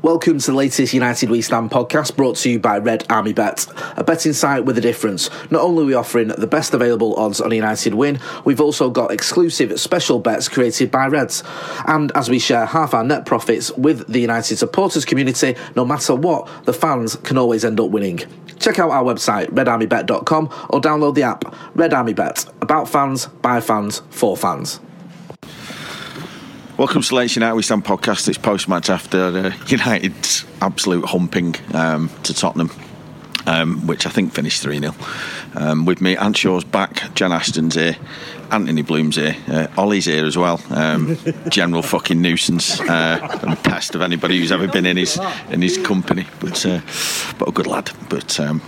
[0.00, 3.66] Welcome to the latest United We Stand podcast brought to you by Red Army Bet,
[3.96, 5.28] a betting site with a difference.
[5.50, 8.90] Not only are we offering the best available odds on a United win, we've also
[8.90, 11.42] got exclusive special bets created by Reds.
[11.88, 16.14] And as we share half our net profits with the United supporters community, no matter
[16.14, 18.20] what, the fans can always end up winning.
[18.60, 21.44] Check out our website, redarmybet.com, or download the app
[21.74, 24.78] Red Army Bet, about fans, by fans, for fans.
[26.78, 28.28] Welcome to Leeds United We Stand podcast.
[28.28, 32.70] It's post match after uh, United's absolute humping um, to Tottenham,
[33.46, 34.94] um, which I think finished 3 0.
[35.56, 37.96] Um, with me, Ant Shaw's back, Jan Ashton's here,
[38.52, 40.62] Anthony Bloom's here, uh, Ollie's here as well.
[40.70, 45.18] Um, general fucking nuisance uh, and pest of anybody who's ever been in his
[45.50, 46.80] in his company, but uh,
[47.40, 47.90] but a good lad.
[48.08, 48.62] But um,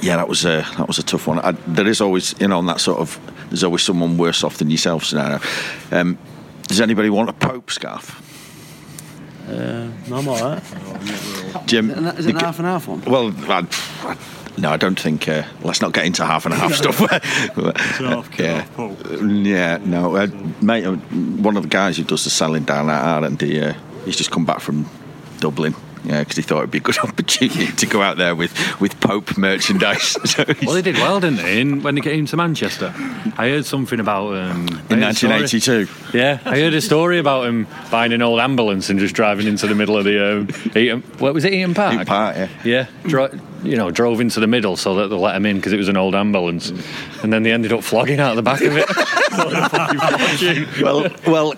[0.00, 1.40] yeah, that was a that was a tough one.
[1.40, 3.20] I, there is always, you know, on that sort of,
[3.50, 5.40] there's always someone worse off than yourself scenario.
[5.92, 6.16] Um,
[6.68, 8.24] does anybody want a Pope scarf?
[9.48, 10.62] Uh, no, I'm all right.
[11.66, 13.00] Jim, Is it an half and half one?
[13.02, 13.66] Well, I,
[14.02, 14.16] I,
[14.58, 15.26] no, I don't think.
[15.26, 16.98] Uh, let's not get into half and half stuff.
[17.98, 18.66] half yeah,
[19.22, 20.26] yeah, no, uh,
[20.60, 20.84] mate.
[20.84, 23.72] uh, One of the guys who does the selling down at Ireland, he, uh,
[24.04, 24.86] he's just come back from
[25.40, 25.74] Dublin.
[26.04, 28.98] Yeah, because he thought it'd be a good opportunity to go out there with, with
[29.00, 30.16] Pope merchandise.
[30.28, 31.60] So Well, they did well, didn't they?
[31.60, 32.92] In, when they came to Manchester,
[33.36, 36.16] I heard something about um, in heard a story- 1982.
[36.16, 39.66] Yeah, I heard a story about him buying an old ambulance and just driving into
[39.66, 41.02] the middle of the um, Heaton.
[41.18, 41.92] What was it, Heaton Park?
[41.92, 42.48] Heaton Park, yeah.
[42.64, 43.30] Yeah, dro-
[43.62, 45.88] you know, drove into the middle so that they let him in because it was
[45.88, 46.70] an old ambulance,
[47.22, 48.86] and then they ended up flogging out the back of it.
[50.82, 51.54] Well, well,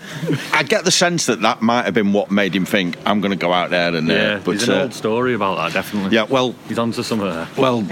[0.52, 3.30] I get the sense that that might have been what made him think I'm going
[3.30, 4.10] to go out there and.
[4.10, 6.14] Uh, yeah, but there's an uh, old story about that, definitely.
[6.14, 7.48] yeah, well, he's onto something there.
[7.56, 7.86] Well,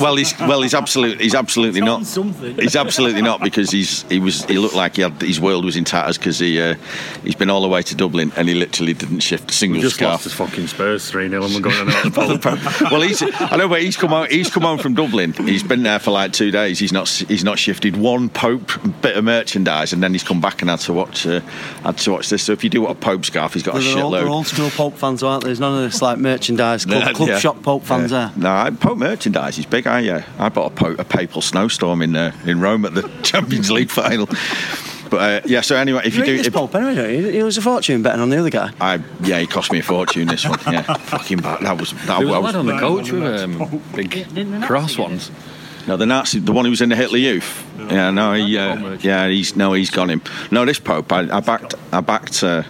[0.00, 2.04] well, he's well, he's absolutely, he's absolutely He's not.
[2.06, 2.54] something.
[2.58, 5.76] He's absolutely not because he's he was he looked like he had his world was
[5.76, 6.74] in tatters because he uh,
[7.22, 9.82] he's been all the way to Dublin and he literally didn't shift a single We
[9.82, 10.12] just scarf.
[10.12, 12.90] lost his fucking Spurs 3 0 and we're going another Pope.
[12.90, 14.30] well, he's I know, but he's come out.
[14.30, 15.32] He's come home from Dublin.
[15.32, 16.78] He's been there for like two days.
[16.78, 18.70] He's not he's not shifted one Pope
[19.02, 21.40] bit of merchandise, and then he's come back and had to watch uh,
[21.82, 22.42] had to watch this.
[22.44, 24.70] So if you do want a Pope scarf, he's got a old, they're old school
[24.70, 25.48] Pope fans, aren't there?
[25.48, 27.38] There's none of this like merchandise, club, Yeah, club yeah.
[27.38, 28.30] shop Pope fans Yeah.
[28.34, 28.42] there.
[28.44, 29.86] No, I- Pope merchandise is big.
[29.86, 33.02] I uh, I bought a, po- a papal snowstorm in uh, in Rome at the
[33.22, 34.26] Champions League final.
[35.14, 37.32] But uh, yeah, so anyway, if You you do, this if, Pope anyway, don't?
[37.34, 38.72] He was a fortune betting on the other guy.
[38.80, 40.26] I yeah, he cost me a fortune.
[40.26, 40.82] This one, yeah,
[41.12, 41.60] fucking bad.
[41.62, 44.26] That was that There was a was on the coach with um, big
[44.64, 45.30] cross ones.
[45.86, 47.64] no the Nazi, the one who was in the Hitler Youth.
[47.78, 50.20] Yeah, no, he, uh, yeah, he's no, he's got him.
[50.50, 52.42] No, this Pope, I, I backed, I backed.
[52.42, 52.64] Uh,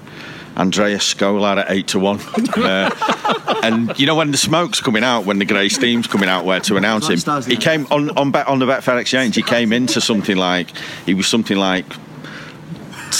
[0.56, 2.20] Andrea Scola at eight to one,
[2.56, 6.44] uh, and you know when the smoke's coming out, when the grey steam's coming out,
[6.44, 9.34] where to announce him, he came on on bet on the Betfair exchange.
[9.34, 10.68] He came into something like
[11.06, 11.86] he was something like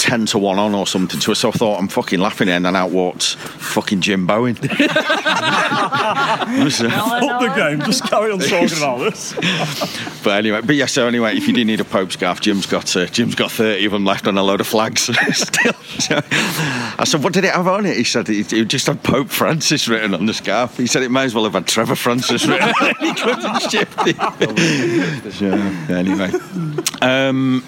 [0.01, 1.19] ten to one on or something.
[1.19, 4.57] to So I thought I'm fucking laughing, and then out walked fucking Jim Bowen.
[4.61, 4.69] It
[6.63, 7.81] was, Fuck the game.
[7.81, 9.33] Just carry on talking about this.
[10.23, 10.85] But anyway, but yeah.
[10.85, 13.85] So anyway, if you do need a Pope scarf, Jim's got uh, Jim's got thirty
[13.85, 15.01] of them left on a load of flags.
[15.33, 18.87] Still, So I said, "What did it have on it?" He said, "It, it just
[18.87, 21.67] had Pope Francis written on the scarf." He said, "It may as well have had
[21.67, 22.97] Trevor Francis written." on it.
[22.97, 25.33] he couldn't shift it.
[25.33, 26.31] so anyway,
[27.01, 27.63] um,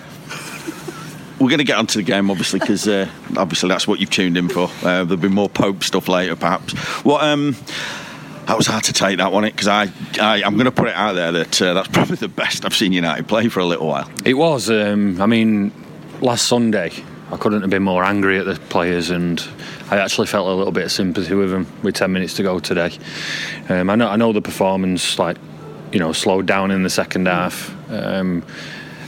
[1.40, 4.38] we're going to get onto the game, obviously, because uh, obviously that's what you've tuned
[4.38, 4.70] in for.
[4.84, 6.74] Uh, there'll be more Pope stuff later, perhaps.
[7.04, 7.24] What?
[7.24, 7.56] Um,
[8.48, 10.96] that was hard to take that one, because I, I, I'm going to put it
[10.96, 13.88] out there that uh, that's probably the best I've seen United play for a little
[13.88, 14.10] while.
[14.26, 14.70] It was.
[14.70, 15.72] Um, I mean,
[16.22, 16.92] last Sunday,
[17.30, 19.46] I couldn't have been more angry at the players, and
[19.92, 22.60] I actually felt a little bit of sympathy with them with ten minutes to go
[22.60, 22.98] today.
[23.70, 25.38] Um, I know, I know the performance, like
[25.92, 28.44] you know, slowed down in the second half, um,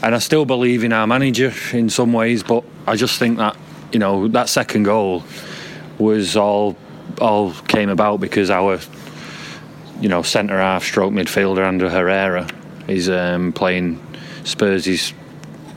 [0.02, 3.56] and I still believe in our manager in some ways, but I just think that
[3.92, 5.24] you know that second goal
[5.98, 6.78] was all
[7.20, 8.80] all came about because our
[10.00, 12.48] you know, centre half, stroke midfielder Ander Herrera
[12.88, 14.02] is um, playing
[14.44, 15.14] Spurs'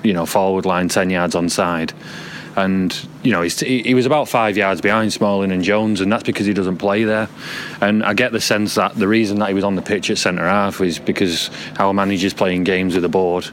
[0.03, 1.93] you know forward line ten yards onside,
[2.57, 6.11] and you know he's, he, he was about five yards behind Smalling and Jones, and
[6.11, 7.29] that's because he doesn't play there.
[7.81, 10.19] And I get the sense that the reason that he was on the pitch at
[10.19, 13.49] centre half is because our manager's playing games with the board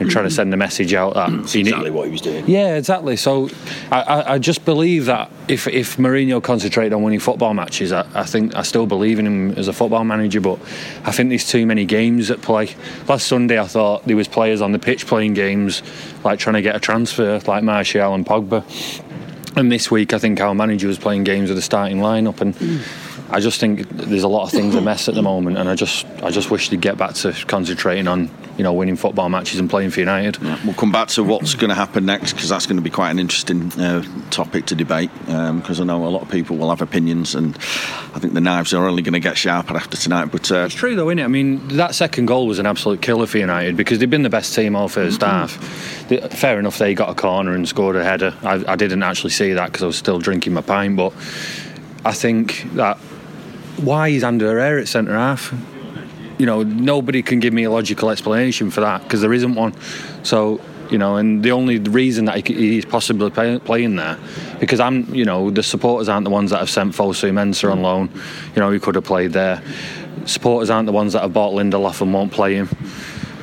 [0.00, 0.34] and trying to mm.
[0.34, 2.44] send a message out that need- Exactly what he was doing.
[2.48, 3.16] yeah, exactly.
[3.16, 3.48] So
[3.90, 8.06] I, I, I just believe that if if Mourinho concentrated on winning football matches, I,
[8.14, 10.40] I think I still believe in him as a football manager.
[10.40, 10.58] But
[11.04, 12.74] I think there's too many games at play.
[13.08, 15.82] Last Sunday, I thought there was players on the pitch playing games,
[16.24, 18.64] like trying to get a transfer, like Martial and Pogba.
[19.56, 22.56] And this week, I think our manager was playing games with the starting lineup, and
[23.30, 25.58] I just think there's a lot of things a mess at the moment.
[25.58, 28.96] And I just I just wish they'd get back to concentrating on you know, winning
[28.96, 30.38] football matches and playing for United.
[30.64, 33.10] We'll come back to what's going to happen next because that's going to be quite
[33.10, 35.10] an interesting uh, topic to debate.
[35.26, 37.56] Because I know a lot of people will have opinions, and
[38.14, 40.26] I think the knives are only going to get sharper after tonight.
[40.26, 41.24] But uh, It's true though, isn't it?
[41.24, 44.30] I mean, that second goal was an absolute killer for United because they've been the
[44.30, 46.08] best team all 1st half.
[46.08, 48.34] The- Fair enough, they got a corner and scored a header.
[48.42, 51.12] I, I didn't actually see that because I was still drinking my pint, but
[52.04, 52.98] I think that
[53.78, 55.52] why is Ander Herrera at centre half?
[56.38, 59.74] You know, nobody can give me a logical explanation for that because there isn't one.
[60.24, 60.60] So,
[60.90, 64.18] you know, and the only reason that he he's possibly play, playing there,
[64.60, 67.82] because I'm, you know, the supporters aren't the ones that have sent Fosu Mensah on
[67.82, 68.10] loan.
[68.54, 69.62] You know, he could have played there.
[70.26, 72.68] Supporters aren't the ones that have bought Lindelof and won't play him.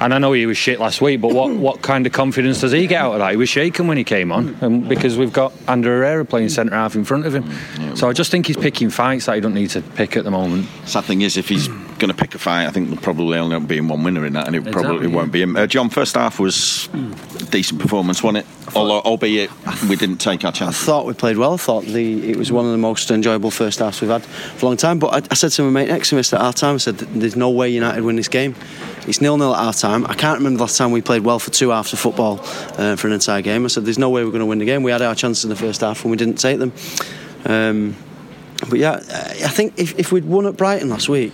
[0.02, 2.72] And I know he was shit last week, but what, what kind of confidence does
[2.72, 3.30] he get out of that?
[3.30, 6.74] He was shaken when he came on, and because we've got Ander Herrera playing centre
[6.74, 7.96] half in front of him.
[7.96, 10.32] So I just think he's picking fights that he don't need to pick at the
[10.32, 10.68] moment.
[10.86, 11.70] sad thing is, if he's
[12.02, 14.26] going to pick a fight, I think there'll probably only end up being one winner
[14.26, 15.56] in that, and it probably Exactly, won't be him.
[15.56, 18.76] Uh, John, first half was a decent performance, wasn't it?
[18.76, 19.50] Although, albeit
[19.90, 20.62] we didn't take our chance.
[20.62, 20.78] I chance.
[20.86, 21.54] thought we played well.
[21.54, 24.66] I thought the it was one of the most enjoyable first halves we've had for
[24.66, 25.00] a long time.
[25.00, 26.98] But I, I said to my mate next to me at half time, I said,
[26.98, 28.56] "There's no way United win this game.
[29.08, 30.06] It's nil nil at half time.
[30.08, 32.40] I can't remember the last time we played well for two halves of football
[32.78, 33.66] uh, for an entire game.
[33.66, 34.84] I said, "There's no way we're going to win the game.
[34.84, 36.72] We had our chances in the first half and we didn't take them."
[37.46, 37.96] Um,
[38.72, 41.34] but yeah, I think if, if we'd won at Brighton last week,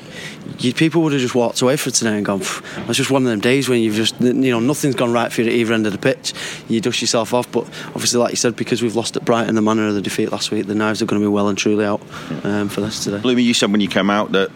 [0.58, 3.22] you, people would have just walked away from today and gone, "Pff, that's just one
[3.22, 5.74] of them days when you've just, you know, nothing's gone right for you at either
[5.74, 6.34] end of the pitch.
[6.68, 7.50] You dust yourself off.
[7.52, 10.32] But obviously, like you said, because we've lost at Brighton, the manner of the defeat
[10.32, 12.02] last week, the knives are going to be well and truly out
[12.44, 13.20] um, for this today.
[13.20, 14.50] Bloomy, you said when you came out that,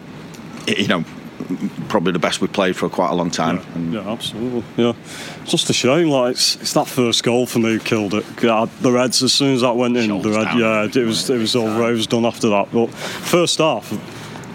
[0.66, 1.04] you know,
[1.88, 3.60] probably the best we've played for quite a long time.
[3.74, 4.64] And Yeah, absolutely.
[4.76, 4.92] Yeah,
[5.42, 6.08] it's just a shame.
[6.08, 8.24] Like it's, it's that first goal for me killed it.
[8.42, 10.44] Yeah, the Reds as soon as that went in, the Shoulders Red.
[10.44, 10.58] down.
[10.58, 11.90] Yeah, it was it was over.
[11.90, 12.72] It was done after that.
[12.72, 13.92] But first half,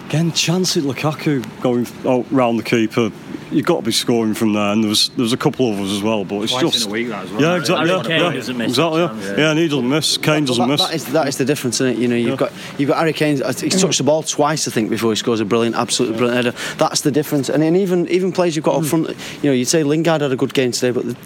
[0.08, 3.10] again, chance at Lukaku going out round the keeper.
[3.50, 5.80] You've got to be scoring from there, and there was there was a couple of
[5.80, 6.24] us as well.
[6.24, 7.40] But it's Twice in just a week, that as well.
[7.40, 7.88] yeah, exactly.
[7.88, 9.00] Yeah, Kane yeah, doesn't miss exactly.
[9.00, 9.22] that Yeah.
[9.22, 9.38] chance.
[9.38, 10.16] yeah, and he doesn't miss.
[10.18, 10.80] Kane doesn't Well, miss.
[10.80, 11.98] that, that, is, that is the difference, isn't it?
[11.98, 12.36] You know, you've Yeah.
[12.36, 13.42] got you've got Harry Kane.
[13.42, 16.46] Uh, he's touched the ball twice, I think, before he scores a brilliant, absolutely brilliant
[16.46, 16.58] header.
[16.76, 17.48] That's the difference.
[17.48, 18.88] And then even even players you've got up hmm.
[18.88, 19.08] front,
[19.42, 21.16] you know, you'd say Lingard had a good game today, but the,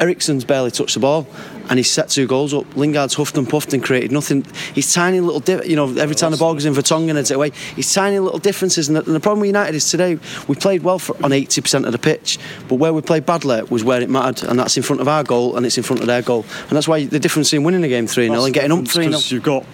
[0.00, 1.26] Eriksen's barely touched the ball,
[1.70, 2.76] and he set two goals up.
[2.76, 4.44] Lingard's huffed and puffed and created nothing.
[4.74, 7.30] He's tiny little, di- you know, every time the ball goes in for Tongan and
[7.30, 8.88] away, he's tiny little differences.
[8.88, 10.18] And the, and the problem with United is today
[10.48, 12.38] we played well for, on 80% of the pitch,
[12.68, 15.24] but where we played badly was where it mattered, and that's in front of our
[15.24, 17.80] goal and it's in front of their goal, and that's why the difference in winning
[17.80, 19.64] the game three 0 and getting up three 0 because you've got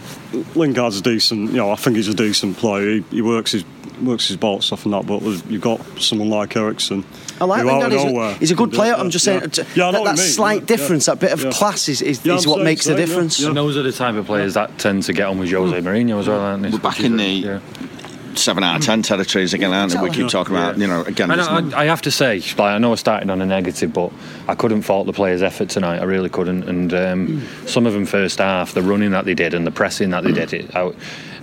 [0.55, 1.51] Lingard's a decent.
[1.51, 2.97] You know, I think he's a decent player.
[2.97, 3.65] He, he works his
[4.03, 5.07] works his bolts off and that.
[5.07, 7.05] But you've got someone like Eriksen.
[7.41, 8.93] I like who out He's a, he's a good player.
[8.95, 8.99] it.
[8.99, 10.17] I'm just saying Yeah, I that, know that what mean.
[10.17, 11.15] slight Yeah, difference, yeah.
[11.15, 11.51] that bit of Yeah.
[11.51, 13.41] class is, is, Yeah, is what saying makes the so, yeah, difference.
[13.41, 13.49] yeah.
[13.49, 16.19] And those are the type of players that tend to get on with Jose Mourinho
[16.21, 16.71] as well, aren't they?
[16.71, 17.59] We're back in the Yeah.
[18.37, 20.09] seven out of ten territories again, aren't we?
[20.09, 21.31] We keep talking about, you know, again.
[21.31, 23.41] I, there's know, no- I, I have to say, like, I know I started on
[23.43, 24.13] a negative, but
[24.49, 25.99] I couldn't fault the players' effort tonight.
[26.01, 26.65] I really couldn't.
[26.69, 30.11] And um, some of them first half, the running that they did and the pressing
[30.11, 30.93] that they did, it, I,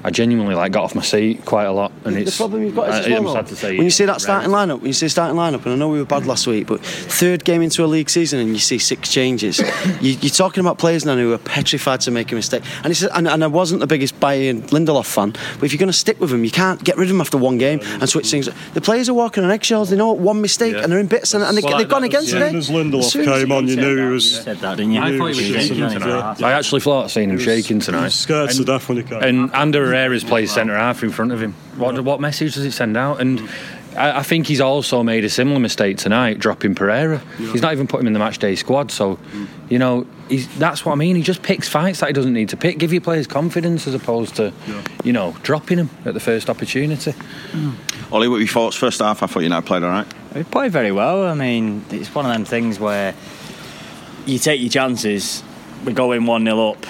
[0.04, 1.92] I genuinely like got off my seat quite a lot.
[2.04, 3.86] And The it's problem you've got is I, well, I'm though, sad to say, when
[3.86, 4.68] you see that starting rare.
[4.68, 6.82] lineup, when you see starting lineup, and I know we were bad last week, but
[6.84, 9.60] third game into a league season and you see six changes,
[10.02, 12.64] you, you're talking about players now who are petrified to make a mistake.
[12.84, 15.88] And, it's, and, and I wasn't the biggest Bayern Lindelof fan, but if you're going
[15.88, 18.30] to stick with him, you can't get rid of him after one game and switch
[18.30, 18.50] things.
[18.74, 19.90] The players are walking on eggshells.
[19.90, 22.08] They know one mistake and they're in bits, and, and they, Well, they've gone that
[22.08, 22.56] against was- it.
[22.56, 24.76] As soon as Lindelof As soon as came on, you knew he was said that,
[24.78, 25.02] didn't you?
[25.02, 26.42] I thought he was shaking tonight.
[26.44, 28.10] I actually thought I seen him shaking tonight.
[28.10, 29.24] scared to And- death when he came.
[29.24, 31.54] And Ander Herrera's plays centre half in front of him.
[31.78, 33.22] What what message does it send out?
[33.22, 33.48] And
[33.96, 37.22] I, I think he's also made a similar mistake tonight, dropping Pereira.
[37.38, 38.92] He's not even put him in the match day squad.
[38.92, 39.20] So,
[39.70, 41.16] you know, he's, that's what I mean.
[41.16, 42.80] He just picks fights that he doesn't need to pick.
[42.80, 44.52] Give your players confidence as opposed to,
[45.04, 47.14] you know, dropping them at the first opportunity.
[48.12, 49.24] Ollie, what were your thoughts first half?
[49.24, 50.08] I thought you United played all right.
[50.36, 51.28] We played very well.
[51.28, 53.14] I mean, it's one of them things where
[54.26, 55.44] you take your chances.
[55.86, 56.86] We go in 1 0 up.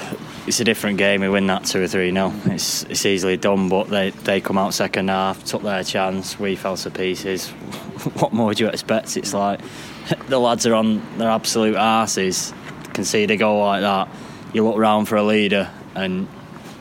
[0.46, 1.22] It's a different game.
[1.22, 2.34] We win that 2 or 3 nil.
[2.46, 6.38] It's, it's easily done, but they, they come out second half, took their chance.
[6.38, 7.48] We fell to pieces.
[8.20, 9.16] what more do you expect?
[9.16, 9.62] It's like
[10.28, 12.54] the lads are on their absolute arses,
[12.94, 14.10] concede a goal like that.
[14.54, 16.28] You look round for a leader, and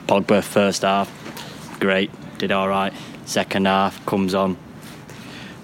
[0.08, 2.92] Pogba, first half, great, did all right.
[3.26, 4.56] Second half, comes on,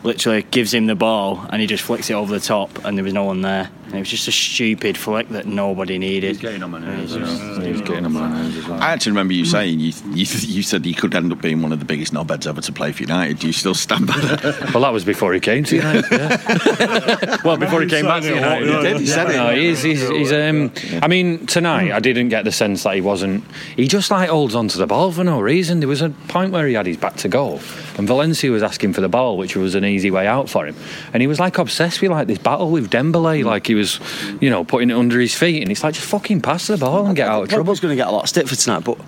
[0.05, 3.05] literally gives him the ball and he just flicks it over the top and there
[3.05, 6.29] was no one there it was just a stupid flick that nobody needed.
[6.29, 7.15] He's getting on my nerves.
[7.15, 7.65] He's just- you know.
[7.73, 8.81] He's getting on my nerves as well.
[8.81, 11.73] I actually remember you saying you, you you said he could end up being one
[11.73, 13.39] of the biggest knobheads ever to play for United.
[13.39, 14.71] Do you still stand by that?
[14.79, 16.05] Well, that was before he came to United.
[16.11, 17.37] Yeah.
[17.45, 18.99] well, before he came back to saying it a United, yeah.
[18.99, 19.37] He said it.
[19.37, 20.71] No, he's, he's, he's um.
[21.03, 23.45] I mean, tonight I didn't get the sense that he wasn't.
[23.77, 25.81] He just like holds onto the ball for no reason.
[25.81, 27.61] There was a point where he had his back to goal,
[27.97, 30.77] and Valencia was asking for the ball, which was an easy way out for him.
[31.13, 33.99] And he was like obsessed with like this battle with Dembele, like he was,
[34.41, 35.63] you know, putting it under his feet.
[35.63, 37.65] And it's like just fucking pass the ball and get out of trouble.
[37.65, 38.99] Trouble's going to get a lot of stick for tonight, but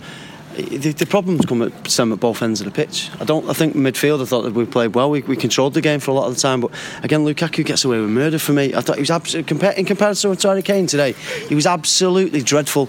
[0.57, 3.11] the, the problems come at some at both ends of the pitch.
[3.21, 3.49] I don't.
[3.49, 4.21] I think midfield.
[4.21, 5.11] I thought that we played well.
[5.11, 6.73] We, we controlled the game for a lot of the time, but
[7.03, 8.75] again, Lukaku gets away with murder for me.
[8.75, 11.13] I thought he was absolutely in comparison with Harry Kane today.
[11.49, 12.89] He was absolutely dreadful.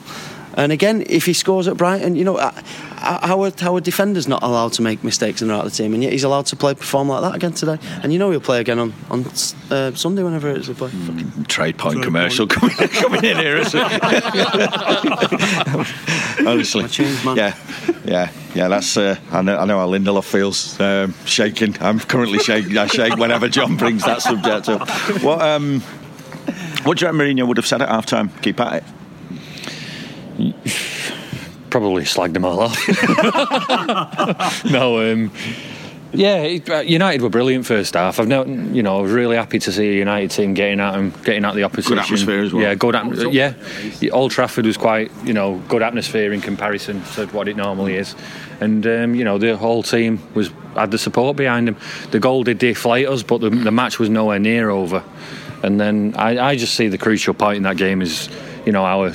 [0.55, 2.51] And again, if he scores at Brighton, you know, uh,
[2.97, 5.71] uh, how are, how are defenders not allowed to make mistakes and they're out of
[5.71, 7.77] the team, and yet he's allowed to play perform like that again today?
[8.03, 9.25] And you know he'll play again on on
[9.69, 10.91] uh, Sunday whenever it is they play.
[11.47, 14.03] Trade point commercial coming, coming in here, isn't it?
[16.47, 17.37] Honestly, change, man.
[17.37, 17.55] yeah,
[18.05, 18.67] yeah, yeah.
[18.67, 19.57] That's uh, I know.
[19.57, 20.79] I know how Lindelof feels.
[20.79, 21.75] Um, shaking.
[21.81, 22.77] I'm currently shaking.
[22.77, 24.87] I shake whenever John brings that subject up.
[25.23, 25.81] What um,
[26.83, 28.29] what do you reckon Mourinho would have said at half time?
[28.41, 28.83] Keep at it.
[31.69, 32.75] Probably slagged them all off.
[34.65, 35.31] no, um,
[36.13, 38.19] yeah, uh, United were brilliant first half.
[38.19, 40.91] I've no, you know, I was really happy to see a United team getting at
[40.91, 41.95] them, getting at the opposition.
[41.95, 42.63] Good atmosphere as well.
[42.63, 43.29] Yeah, good atmosphere.
[43.29, 47.95] Yeah, Old Trafford was quite, you know, good atmosphere in comparison to what it normally
[47.95, 48.15] is,
[48.59, 51.77] and um, you know the whole team was had the support behind them.
[52.11, 55.03] The goal did deflate us, but the, the match was nowhere near over.
[55.63, 58.29] And then I, I just see the crucial point in that game is,
[58.65, 59.13] you know, our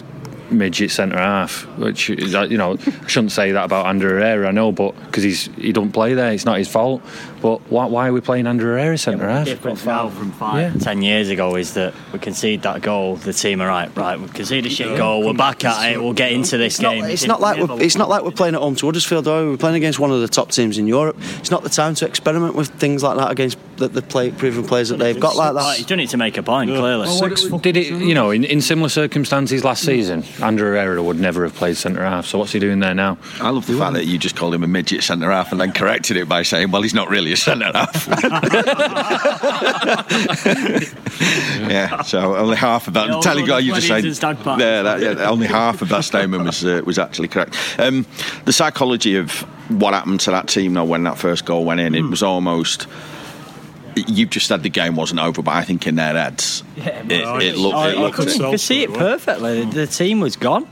[0.50, 4.50] midget centre half, which uh, you know, I shouldn't say that about Ander Herrera, I
[4.53, 7.03] know, but because he's he don't play there, it's not his fault.
[7.43, 9.45] But why, why are we playing Ander Herrera centre half?
[9.47, 10.81] difference now from five, Yeah.
[10.81, 13.16] ten years ago is that we concede that goal.
[13.16, 14.19] The team are right, right.
[14.19, 15.25] We concede a shit goal.
[15.25, 16.02] We're back at it.
[16.02, 17.05] We'll get into this It's not, game.
[17.05, 19.28] it's not like we're, it's not like we're playing at home to Huddersfield.
[19.28, 19.50] Are we?
[19.50, 21.16] We're playing against one of the top teams in Europe.
[21.38, 24.64] It's not the time to experiment with things like that against the, the play, proven
[24.64, 25.88] players that they've got like Right, he's that.
[25.90, 26.71] done it to make a point.
[26.71, 31.43] Clearly, Did it, you know, in, in similar circumstances last season, Ander Herrera would never
[31.45, 32.25] have played centre half.
[32.26, 33.19] So what's he doing there now?
[33.40, 35.73] I love the fact that you just called him a midget centre half and then
[35.73, 38.09] corrected it by saying, "Well, he's not really a centre half."
[41.71, 43.09] yeah, so only half of that.
[43.09, 44.64] Yeah, Tell you, you just 20s said, and stag parties.
[44.64, 47.57] yeah, that, yeah, only half of that statement was uh, was actually correct.
[47.78, 48.07] Um,
[48.45, 49.31] the psychology of
[49.71, 52.87] what happened to that team, though, when that first goal went in, it was almost.
[54.09, 57.57] You've just said the game wasn't over, but I think in their heads, it, it
[57.57, 57.76] looked.
[57.76, 58.33] I- it looked could it.
[58.33, 59.64] you so could see it perfectly.
[59.64, 60.69] The, the team was gone.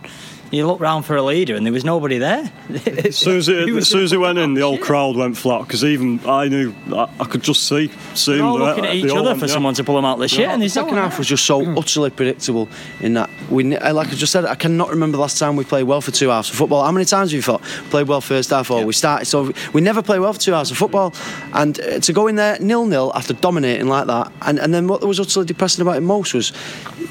[0.51, 2.51] You look round for a leader, and there was nobody there.
[2.87, 5.63] As soon as it, as soon as it went in, the whole crowd went flat
[5.63, 8.47] because even I knew I, I could just see see them.
[8.47, 9.53] all looking at each other went, for yeah.
[9.53, 11.63] someone to pull them out of the shit, and The second half was just so
[11.77, 12.69] utterly predictable
[13.01, 15.85] in that we, like I just said, I cannot remember the last time we played
[15.85, 16.85] well for two halves of football.
[16.85, 19.25] How many times have you thought played well first half or we started?
[19.27, 21.13] So we never play well for two hours of football,
[21.53, 24.87] and uh, to go in there nil nil after dominating like that, and, and then
[24.87, 26.53] what was utterly depressing about it most was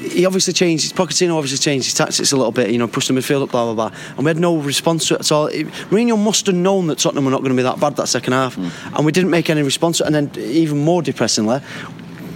[0.00, 0.84] he obviously changed.
[0.84, 2.70] His Pochettino obviously changed his tactics a little bit.
[2.70, 5.14] You know, pushed the midfield up, blah blah blah, and we had no response to
[5.14, 5.46] it at all.
[5.46, 8.08] It, Mourinho must have known that Tottenham were not going to be that bad that
[8.08, 9.98] second half, and we didn't make any response.
[9.98, 10.06] to it.
[10.06, 11.60] And then even more depressingly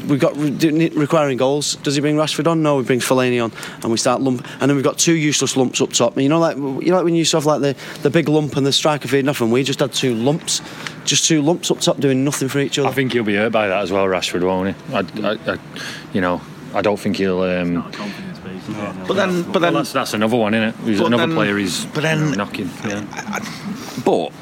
[0.09, 1.76] we've got re- requiring goals.
[1.76, 2.62] Does he bring Rashford on?
[2.62, 3.52] No, he brings Fellaini on,
[3.83, 4.47] and we start lump.
[4.61, 6.18] And then we've got two useless lumps up top.
[6.18, 8.28] You know, like you know, like when you used to have like the, the big
[8.28, 9.50] lump and the striker feed nothing.
[9.50, 10.62] We just had two lumps,
[11.04, 12.88] just two lumps up top doing nothing for each other.
[12.88, 14.95] I think he'll be hurt by that as well, Rashford, won't he?
[14.95, 15.59] I, I, I,
[16.12, 16.40] you know,
[16.75, 17.42] I don't think he'll.
[17.42, 18.27] Um,
[18.68, 20.75] But then, but well, then, that's, that's another one, isn't it?
[20.84, 22.70] He's another then- player he's but then- you know, knocking.
[22.84, 23.04] Yeah.
[24.04, 24.32] But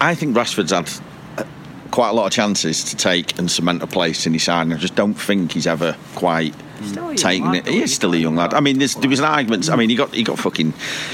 [0.00, 0.90] I think Rashford's had
[1.38, 1.44] uh,
[1.90, 4.74] quite a lot of chances to take and cement a place in his side, and
[4.74, 6.54] I just don't think he's ever quite
[6.86, 7.66] still a young lad, it.
[7.68, 8.54] He is still a young lad.
[8.54, 9.70] I mean, there's, there was an argument.
[9.70, 10.72] I mean, he got he got fucking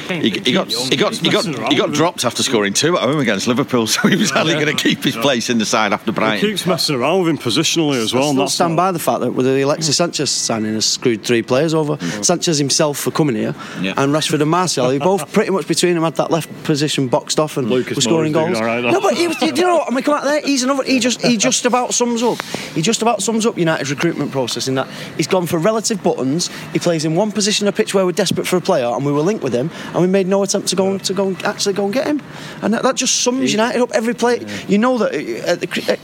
[0.08, 3.20] he, he got he got he got he got dropped after scoring two at home
[3.20, 6.12] against Liverpool, so he was only going to keep his place in the side after
[6.36, 8.36] He keeps messing around with him positionally as well.
[8.38, 11.42] I and stand by the fact that with the Alexis Sanchez signing has screwed three
[11.42, 11.96] players over.
[12.22, 16.04] Sanchez himself for coming here, and Rashford and Martial, who both pretty much between them
[16.04, 18.58] had that left position boxed off and Lucas were scoring goals.
[18.58, 19.88] all right, no, but he, you know what?
[19.88, 20.40] I'm gonna come out there.
[20.42, 20.84] He's another.
[20.84, 22.40] He just he just about sums up.
[22.74, 26.48] He just about sums up United's recruitment process in that he's gone for relative buttons.
[26.72, 29.12] He plays in one position of pitch where we're desperate for a player, and we
[29.12, 31.44] were linked with him, and we made no attempt to go and, to go and
[31.44, 32.22] actually go and get him.
[32.62, 34.44] And that, that just sums United up every play.
[34.68, 35.92] You know that uh, at the.
[35.92, 35.98] at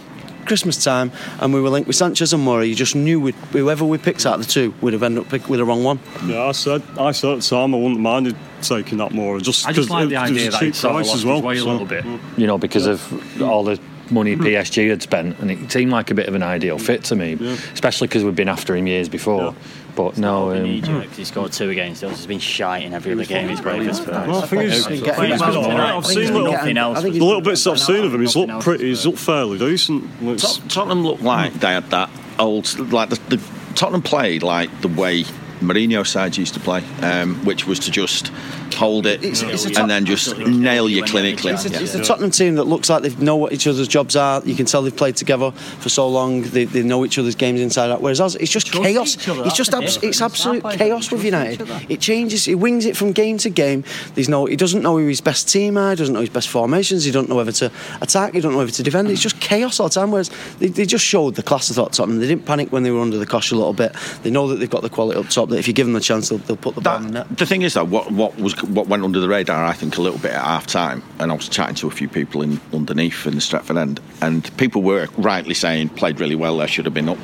[0.46, 2.68] Christmas time, and we were linked with Sanchez and Moura.
[2.68, 5.30] You just knew we'd, whoever we picked out of the two would have ended up
[5.30, 5.98] pick with the wrong one.
[6.26, 9.40] Yeah, I said I said at the time I wouldn't mind it taking that more.
[9.40, 11.06] Just I just 'cause like it- the idea a that cheap it's sort of price
[11.06, 11.36] lost as well.
[11.36, 12.04] his way a little bit,
[12.36, 13.80] you know, because of all the
[14.10, 17.16] money PSG had spent, and it seemed like a bit of an ideal fit to
[17.16, 17.34] me,
[17.72, 19.54] especially because we've been after him years before.
[19.96, 22.16] But no, in um, Egypt, 'cause he scored two against us.
[22.16, 24.26] He's been shy in every other game he's played for Spurs.
[24.26, 25.80] Well, I think he's, He's I getting- think he's been he's.
[25.80, 27.02] I've seen little, nothing else.
[27.02, 28.20] The little bits I've seen of him.
[28.20, 28.86] He's looked pretty.
[28.88, 30.10] He's looked fairly decent.
[30.40, 33.40] Tot- Tottenham looked like they had that old, like the, the
[33.76, 35.24] Tottenham played like the way
[35.60, 38.28] Mourinho sides used to play, um, which was to just
[38.76, 41.52] hold it It's- it's and top- then just nail you When they have a clinically.
[41.54, 44.16] It's, a, it's a Tottenham team that looks like they know what each other's jobs
[44.16, 44.42] are.
[44.44, 46.42] You can tell they've played together for so long.
[46.42, 48.00] They, they know each other's games inside out.
[48.02, 49.28] Whereas us, it's just Trust chaos.
[49.28, 51.68] other, It's just abs- it's absolute chaos with United.
[51.88, 52.48] It changes.
[52.48, 53.84] It wings it from game to game.
[54.16, 54.46] There's no.
[54.46, 55.90] He doesn't know who his best team are.
[55.90, 57.04] He doesn't know his best formations.
[57.04, 57.70] He don't know whether to
[58.00, 58.34] attack.
[58.34, 59.08] He don't know whether to defend.
[59.10, 60.10] It's just chaos all the time.
[60.10, 62.18] Whereas they, they just showed the class of Tottenham.
[62.18, 63.94] They didn't panic when they were under the cosh a little bit.
[64.24, 65.43] They know that they've got the quality up top.
[65.50, 67.36] That if you give them the chance, they'll, they'll put the ball in the net.
[67.36, 70.02] The thing is, though, what what was what went under the radar, I think, a
[70.02, 73.26] little bit at half time, and I was chatting to a few people in underneath
[73.26, 76.56] in the Stretford end, and people were rightly saying played really well.
[76.56, 77.18] There should have been up.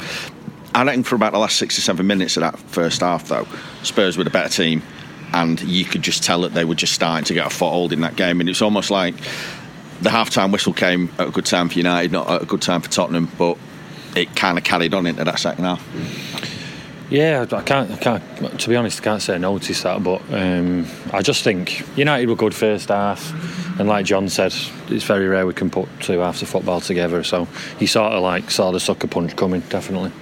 [0.74, 3.46] I reckon for about the last six or seven minutes of that first half, though,
[3.82, 4.82] Spurs were the better team,
[5.32, 8.02] and you could just tell that they were just starting to get a foothold in
[8.02, 9.14] that game, and it's almost like
[10.00, 12.80] the half-time whistle came at a good time for United, not at a good time
[12.80, 13.58] for Tottenham, but
[14.16, 16.59] it kind of carried on into that second half.
[17.10, 18.60] Yeah, I can't, I can't.
[18.60, 22.28] To be honest, I can't say I noticed that, but um, I just think United
[22.28, 24.54] were good first half, and like John said,
[24.88, 27.24] it's very rare we can put two halves of football together.
[27.24, 27.46] So
[27.78, 30.12] he sort of like saw the sucker punch coming, definitely.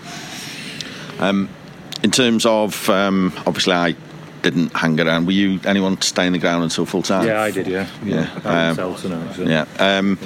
[2.02, 3.96] In terms of, um, obviously, I
[4.42, 5.26] didn't hang around.
[5.26, 7.26] Were you anyone to stay in the ground until full time?
[7.26, 7.66] Yeah, I did.
[7.66, 9.42] Yeah, Yeah, I um, tonight, so.
[9.42, 9.66] Yeah.
[9.78, 10.18] Um,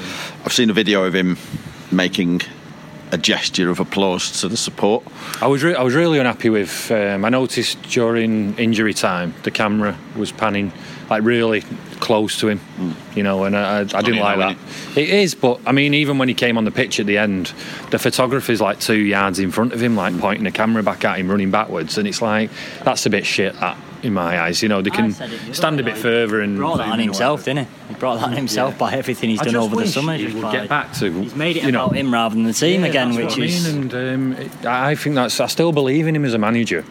[0.44, 1.38] I've seen a video of him
[1.90, 2.42] making
[3.12, 5.04] a gesture of applause to the support.
[5.40, 6.90] I was re- I was really unhappy with.
[6.90, 10.72] Um, I noticed during injury time the camera was panning
[11.12, 11.60] like really
[12.00, 12.60] close to him,
[13.14, 14.98] you know, and I, I, I didn't like though, that.
[14.98, 17.52] It is, but I mean, even when he came on the pitch at the end,
[17.90, 21.18] the photographer's like two yards in front of him, like pointing the camera back at
[21.18, 22.50] him, running backwards, and it's like
[22.82, 23.52] that's a bit shit.
[23.60, 25.94] That in my eyes, you know, they can said it the other stand a bit
[25.94, 27.60] like, further and He brought that on zoom in or himself, whatever.
[27.60, 27.94] didn't he?
[27.94, 30.16] He brought that on himself by everything he's I done over the summer.
[30.16, 32.44] he just would get back to, He's made it you know, about him rather than
[32.44, 33.68] the team Yeah, again, that's which what is.
[33.68, 35.38] I mean, and um, I think that's.
[35.40, 36.84] I still believe in him as a manager.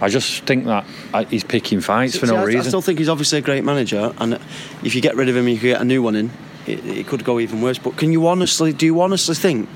[0.00, 0.84] I just think that
[1.14, 2.64] uh, he's picking fights for no I, I reason.
[2.64, 4.38] still think he's obviously a great manager, and
[4.82, 6.30] if you get rid of him, you could get a new one in.
[6.66, 7.78] It, it could go even worse.
[7.78, 9.68] But can you honestly, do you honestly think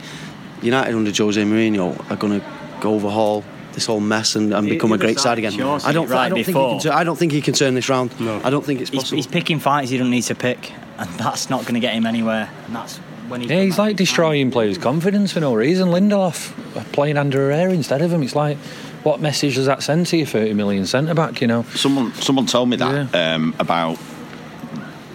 [0.63, 2.47] United under Jose Mourinho are going to
[2.81, 5.53] go overhaul this whole mess and, and The become a great side side, again?
[5.53, 6.09] Chelsea I don't.
[6.09, 6.81] right I don't think he can.
[6.81, 8.21] Turn, I don't think he can turn this round.
[8.21, 8.41] No.
[8.45, 9.17] I don't think it's He's, possible.
[9.17, 12.05] he's picking fights he don't need to pick, and that's not going to get him
[12.05, 12.51] anywhere.
[12.67, 12.99] And that's
[13.29, 15.89] when he's Yeah, he's like destroying players' confidence for no reason.
[15.91, 18.23] Lindelof playing Ander Herrera instead of him.
[18.25, 18.59] It's like,
[19.03, 21.63] what message does that send to your 30 million centre back, you know?
[21.75, 23.99] Someone someone told me that um, about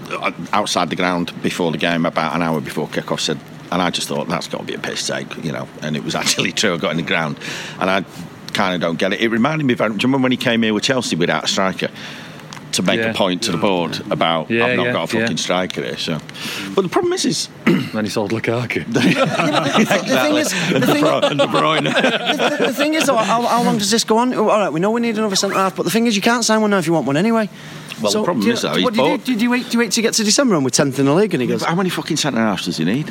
[0.10, 3.20] uh, outside the ground before the game, about an hour before kickoff.
[3.20, 3.40] Said,
[3.72, 5.68] and I just thought that's got to be a piss take, you know.
[5.82, 6.74] And it was actually true.
[6.74, 7.40] I got in the ground,
[7.80, 8.06] and I
[8.54, 9.22] kind of don't get it.
[9.22, 9.80] It reminded me of.
[9.80, 11.90] Do you remember when he came here with Chelsea without a striker?
[12.76, 13.12] To make Yeah.
[13.12, 15.36] a point to the board about Yeah, I've not yeah, got a fucking yeah.
[15.36, 15.98] striker here.
[15.98, 16.18] So,
[16.76, 18.86] but the problem is, is Then he sold Lukaku.
[18.94, 21.84] the thing is, the thing, and De Bruyne.
[22.60, 24.34] the, the thing is, how, how long does this go on?
[24.34, 26.44] All right, we know we need another centre half, but the thing is, you can't
[26.44, 27.50] sign one now if you want one anyway.
[28.02, 29.18] Well, the problem you, is, though, what he's do you, do?
[29.18, 29.64] bought- Do you, do you wait?
[29.70, 31.34] Do you wait to get to December and we're tenth in the league?
[31.34, 33.10] And he goes, How many fucking centre halves does he need?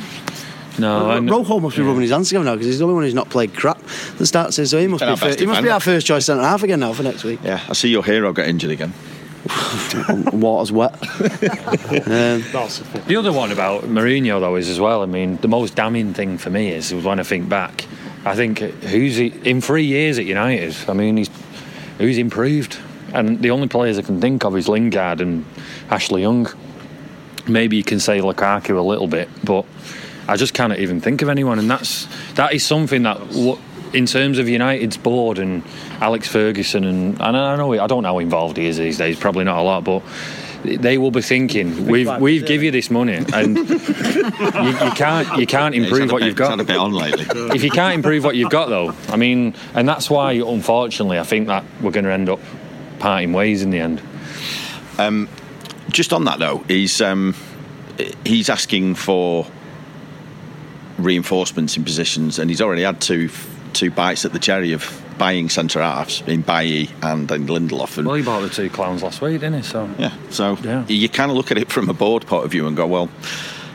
[0.77, 2.95] No, I kn- Rojo must be rubbing his hands together now because he's the only
[2.95, 3.81] one who's not played crap.
[4.17, 6.05] The start says so he must Been be our fir- he must be our first
[6.05, 7.39] choice centre half again now for next week.
[7.43, 8.93] Yeah, I see your hero got injured again.
[10.33, 10.93] Water's wet.
[10.93, 15.03] um, the The other one about Mourinho, though, is as well.
[15.03, 17.85] I mean, the most damning thing for me is when I think back.
[18.25, 20.75] I think who's he in three years at United?
[20.89, 21.29] I mean, he's
[21.99, 22.77] who's improved,
[23.13, 25.45] and the only players I can think of is Lingard and
[25.89, 26.47] Ashley Young.
[27.47, 29.65] Maybe you can say Lukaku a little bit, but
[30.27, 33.19] I just cannot even think of anyone, and that's that is something that.
[33.29, 33.59] w-
[33.95, 35.63] In terms of United's board and
[36.01, 39.17] Alex Ferguson and, and I know I don't know how involved he is these days,
[39.17, 40.03] probably not a lot, but
[40.63, 42.47] they will be thinking we've quite we've reserved.
[42.47, 46.25] give you this money and you, you can't you can't improve had a what bit-
[46.27, 46.59] you've got.
[46.59, 47.25] a bit on lately.
[47.55, 51.23] If you can't improve what you've got, though, I mean, and that's why, unfortunately, I
[51.23, 52.39] think that we're going to end up
[52.99, 54.01] parting ways in the end.
[55.89, 57.35] Just on that though, he's um,
[58.25, 59.47] he's asking for
[60.97, 63.29] reinforcements in positions, and he's already had two
[63.75, 67.97] two bites at the cherry of buying centre halves in Bailly and in Lindelof.
[67.97, 69.61] And, Well, he bought the two clowns last week, didn't he?
[69.61, 70.85] So yeah, so Yeah.
[70.87, 73.09] you kind of look at it from a board point of view and go, well,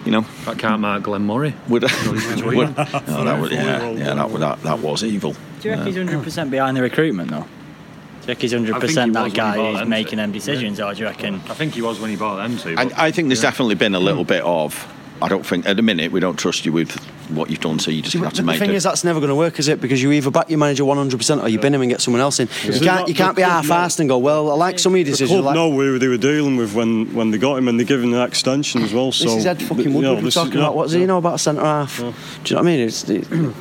[0.04, 1.54] you know, that can't mark Glenn Murray.
[1.68, 5.34] would, would oh, that was yeah, yeah, that, was- that, that was evil.
[5.60, 7.42] Do you reckon he's hundred percent behind the recruitment though?
[7.42, 10.32] Do you reckon he's hundred percent that was when he guy bought who's making them
[10.32, 11.34] decisions, or do you reckon?
[11.34, 12.74] I think he was when he bought them two.
[12.78, 14.28] I, I think there's definitely been a little mm.
[14.28, 14.74] bit of
[15.22, 16.92] I don't think at the minute we don't trust you with
[17.30, 18.59] what you've done, so you just have to make.
[18.59, 18.76] the thing it.
[18.76, 19.80] is, that's never going to work, is it?
[19.80, 22.40] Because you either back your manager 100% or you bin him and get someone else
[22.40, 22.48] in.
[22.64, 25.11] You can't, you can't be half-assed and go, well, I like some of your The
[25.12, 25.30] decisions.
[25.40, 27.87] club like, know who they were dealing with when, when they got him, and they're
[27.87, 29.12] giving an extension as well.
[29.12, 30.74] So this is Ed fucking you know, Woodward we're this is- talking about.
[30.74, 31.98] What does he know about a centre half?
[31.98, 32.14] Do you know
[32.56, 32.80] what I mean?
[32.80, 33.54] It's, it, And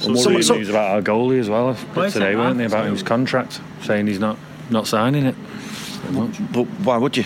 [0.00, 1.74] some- worried some- news about our goalie as well
[2.10, 2.64] today, weren't they?
[2.64, 4.38] About his contract, saying he's not
[4.70, 5.34] not signing it.
[6.52, 7.24] But why would you?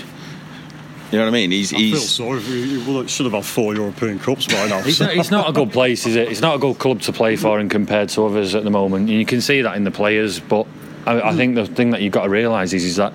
[1.12, 1.50] You know what I mean?
[1.52, 2.40] He's I feel he's sorry.
[2.40, 2.80] For you.
[2.80, 4.80] Well, it should have had four European Cups by now.
[4.84, 6.28] It's not, it's not a good place, is it?
[6.28, 9.08] It's not a good club to play for, and compared to others at the moment.
[9.08, 10.40] And you can see that in the players.
[10.40, 10.66] But
[11.06, 13.12] I, I think the thing that you've got to realise is, is that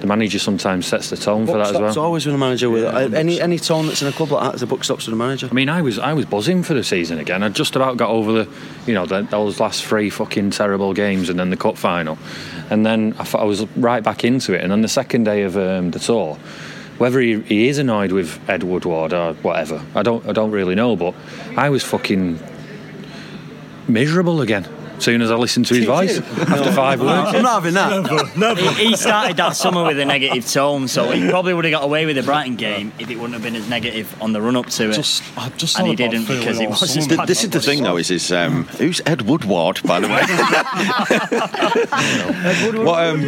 [0.00, 2.04] the manager sometimes sets the tone for buck that as stops well.
[2.04, 2.68] always with a manager.
[2.68, 5.14] With any any tone that's in a club like that is a buck stops with
[5.14, 5.48] a manager.
[5.50, 7.42] I mean, I was I was buzzing for the season again.
[7.42, 8.50] I just about got over the,
[8.86, 12.18] you know, the, those last three fucking terrible games and then the cup final,
[12.68, 14.60] and then I thought I was right back into it.
[14.60, 16.38] And then the second day of um, the tour,
[16.98, 20.74] whether he, he is annoyed with Ed Woodward or whatever, I don't I don't really
[20.74, 20.96] know.
[20.96, 21.14] But
[21.56, 22.38] I was fucking
[23.88, 24.66] miserable again.
[24.96, 27.34] As soon as I listened to his voice after five words.
[27.34, 28.56] I'm not having that.
[28.56, 31.82] He, he started that summer with a negative tone, so he probably would have got
[31.82, 34.54] away with the Brighton game if it wouldn't have been as negative on the run
[34.54, 34.94] up to it.
[34.94, 37.16] Just, I just And he didn't because it was summer.
[37.16, 37.96] his this is the thing though.
[37.96, 40.22] Is is um, who's Ed Woodward by the way?
[42.84, 43.24] what um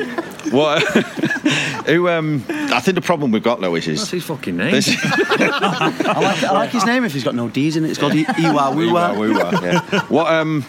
[0.52, 1.35] what
[1.86, 4.72] who um I think the problem we've got though is That's is his fucking name.
[4.72, 4.88] this.
[5.04, 7.90] I like, I like his name if he's got no D's in it.
[7.90, 10.00] It's called Iwa Woo-wah, yeah.
[10.08, 10.64] What um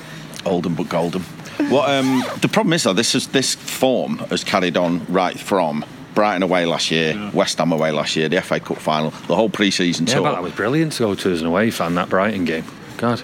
[0.45, 1.21] Oldham but Golden.
[1.69, 5.85] What um the problem is though this is this form has carried on right from
[6.13, 9.49] Brighton away last year, West Ham away last year, the FA Cup final, the whole
[9.49, 10.23] pre-season yeah, tour.
[10.23, 11.93] but that was brilliant to go to as an away fan.
[11.93, 12.65] That Brighton game,
[12.97, 13.21] God,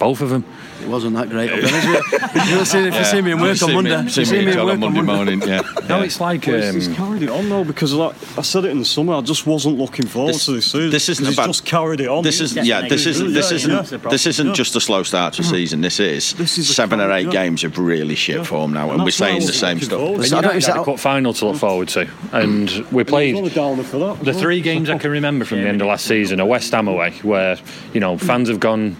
[0.00, 0.44] both of them.
[0.82, 1.50] It wasn't that great.
[1.50, 2.54] I'll be honest with you.
[2.54, 4.10] You'll see if you see me in work See on me- Monday.
[4.10, 5.42] See You me, in in work on Monday morning.
[5.42, 5.62] Yeah.
[5.88, 8.64] No, it's like Well, it's- um, he's carried it on though because like I said
[8.64, 10.90] it in the summer, I just wasn't looking forward This- to this season.
[10.90, 12.24] this isn't He's about- just carried it on.
[12.24, 12.88] This is Definitely yeah.
[12.88, 13.76] This isn't this isn't yeah.
[13.76, 14.14] That's the problem.
[14.14, 15.80] this isn't just a slow start to the season.
[15.80, 19.00] This is This is seven or eight games of really shit form now, and, And
[19.00, 19.98] we're that's saying the same looking stuff.
[20.00, 22.70] forward I don't- United is had that- a cup final to look forward to, and
[22.70, 24.24] we It was on played a downer for that.
[24.24, 26.88] the three games I can remember from the end of last season are West Ham
[26.88, 27.56] away, where
[27.94, 28.96] you know fans have gone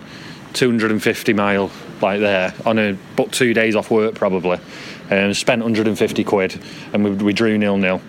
[0.55, 4.63] 250 mile like there on a booked two days off work probably, um,
[5.11, 6.61] and spent 150 quid,
[6.93, 8.01] and we, we drew nil nil.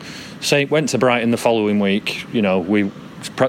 [0.42, 2.26] Same went to Brighton the following week.
[2.34, 2.92] You know we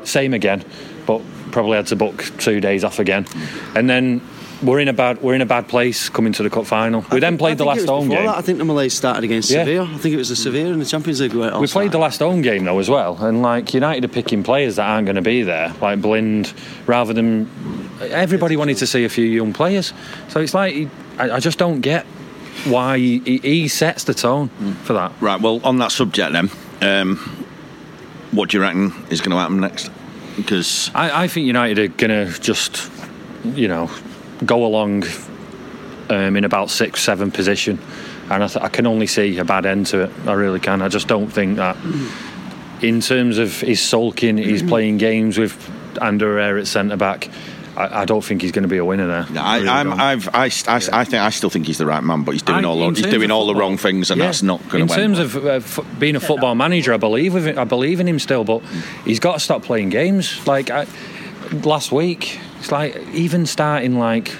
[0.04, 0.64] same again,
[1.06, 3.26] but probably had to book two days off again,
[3.74, 4.20] and then.
[4.62, 7.04] We're in a bad we're in a bad place coming to the cup final.
[7.12, 8.24] We then I played the think last home game.
[8.24, 8.38] That.
[8.38, 9.64] I think the Malays started against Yeah.
[9.64, 9.90] Sevilla.
[9.92, 11.36] I think it was the Sevilla in the Champions League.
[11.36, 14.42] All We played the last home game though as well, and like United are picking
[14.42, 16.54] players that aren't going to be there, like Blind,
[16.86, 19.92] rather than everybody wanted to see a few young players.
[20.28, 22.04] So it's like he- I, I just don't get
[22.66, 24.48] why he, he sets the tone
[24.84, 25.12] for that.
[25.20, 25.40] Right.
[25.40, 26.50] Well, on that subject then,
[26.82, 27.16] um,
[28.32, 29.90] what do you reckon is going to happen next?
[30.36, 32.90] Because I, I think United are going to just,
[33.44, 33.90] you know,
[34.44, 35.04] go along
[36.10, 37.78] um, in about six, seven position,
[38.30, 40.10] and I, th- I can only see a bad end to it.
[40.26, 40.82] I really can.
[40.82, 41.76] I just don't think that.
[42.82, 45.54] In terms of his sulking, he's playing games with
[46.02, 47.30] Ander Herrera at centre back.
[47.76, 49.26] I, I don't think he's going to be a winner there.
[49.42, 49.92] I, really I'm.
[49.92, 52.64] I've, I, I, I think I still think he's the right man, but he's doing
[52.64, 54.26] I- all the, he's doing of all the wrong things, and Yeah.
[54.26, 54.92] that's not going to.
[54.94, 55.14] In to.
[55.16, 57.58] terms of uh, f- being a football manager, I believe with it.
[57.58, 58.62] I believe in him still, but
[59.04, 60.46] he's got to stop playing games.
[60.46, 60.86] Like I,
[61.64, 64.32] last week, it's like even starting like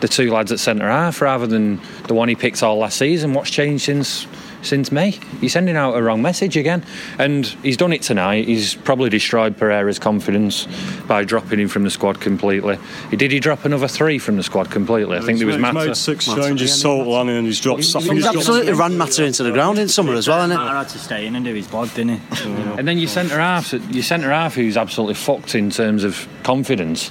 [0.00, 3.34] the two lads at centre half rather than the one he picked all last season.
[3.34, 4.26] What's changed since?
[4.62, 6.84] Since May, he's sending out a wrong message again,
[7.18, 8.46] and he's done it tonight.
[8.46, 10.66] He's probably destroyed Pereira's confidence
[11.06, 12.78] by dropping him from the squad completely.
[13.10, 15.16] He did he drop another three from the squad completely?
[15.16, 17.80] I think there was he's made six changes total, hasn't and he's dropped.
[17.96, 20.52] I think He's dropped- absolutely ran Mata into the ground in summer as well, isn't
[20.52, 20.60] it?
[20.60, 22.50] I had to stay in and do his bod, didn't he?
[22.80, 27.10] And then your centre half, your centre half, who's absolutely fucked in terms of confidence.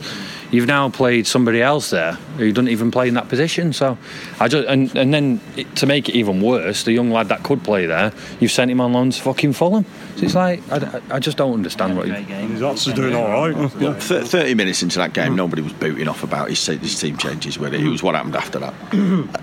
[0.51, 3.71] You've now played somebody else there who doesn't even play in that position.
[3.71, 3.99] So,
[4.39, 7.38] I just and and then it, to make it even worse, the young lad that
[7.43, 9.85] could play there, you've sent him on loan to fucking Fulham.
[10.17, 12.07] So it's like I, I just don't understand what.
[12.07, 12.49] Great You, game.
[12.51, 13.55] He's actually doing all right.
[13.79, 13.97] Yeah.
[13.99, 17.57] Th- Thirty minutes into that game, nobody was booting off about his, his team changes.
[17.57, 18.73] With it, it was what happened after that.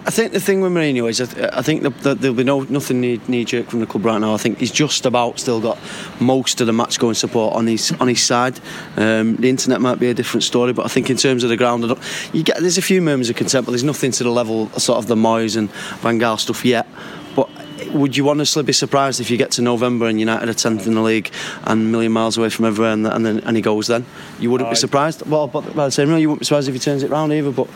[0.06, 2.44] I think the thing with Mourinho is, I, th- I think that, that there'll be
[2.44, 4.35] no nothing knee, knee jerk from the club right now.
[4.35, 5.78] I think he's just about still got
[6.20, 8.59] most of the match going support on his on his side.
[8.96, 11.56] Um, the internet might be a different story, but I think in terms of the
[11.56, 11.96] ground, I
[12.32, 14.82] you get there's a few murmurs of contempt, but there's nothing to the level of
[14.82, 16.87] sort of the Moyes and Van Gaal stuff yet.
[17.35, 17.48] But
[17.92, 20.94] would you honestly be surprised if you get to November and United are tenth in
[20.94, 21.31] the league
[21.64, 24.05] and a million miles away from everywhere, and, and then and he goes then?
[24.38, 25.27] You wouldn't be surprised.
[25.27, 27.33] Well, but by the same no, you wouldn't be surprised if he turns it round
[27.33, 27.51] either.
[27.51, 27.68] But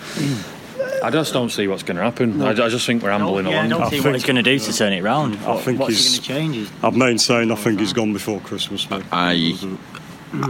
[1.02, 2.42] I just don't see what's going to happen.
[2.42, 4.36] I, I just think we're ambling yeah, I don't I see think- what he's going
[4.36, 5.36] to do to turn it round.
[5.44, 6.70] I What- think What's he's- he going to change?
[6.82, 8.88] I've maintained I think he's gone before Christmas.
[8.90, 9.02] Mate.
[9.12, 9.54] I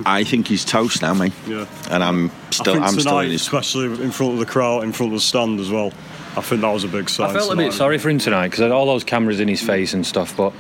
[0.05, 1.33] I think he's toast now, mate.
[1.49, 1.65] Yeah.
[1.91, 3.41] And I'm I still, think I'm still in his.
[3.41, 5.93] especially in front of the crowd, in front of the stand as well.
[6.37, 7.31] I think that was a big sign.
[7.31, 9.95] I felt a bit sorry for him tonight because all those cameras in his face
[9.95, 10.37] and stuff.
[10.37, 10.53] But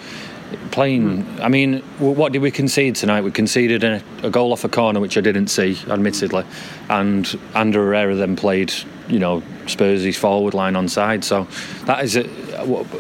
[0.71, 1.43] playing, hmm.
[1.43, 3.23] I mean, what did we concede tonight?
[3.23, 6.45] We conceded a, a goal off a corner, which I didn't see, admittedly,
[6.89, 8.73] and Ander Herrera then played,
[9.09, 11.25] you know, Spurs' forward line on side.
[11.25, 11.47] So
[11.85, 12.25] that is a,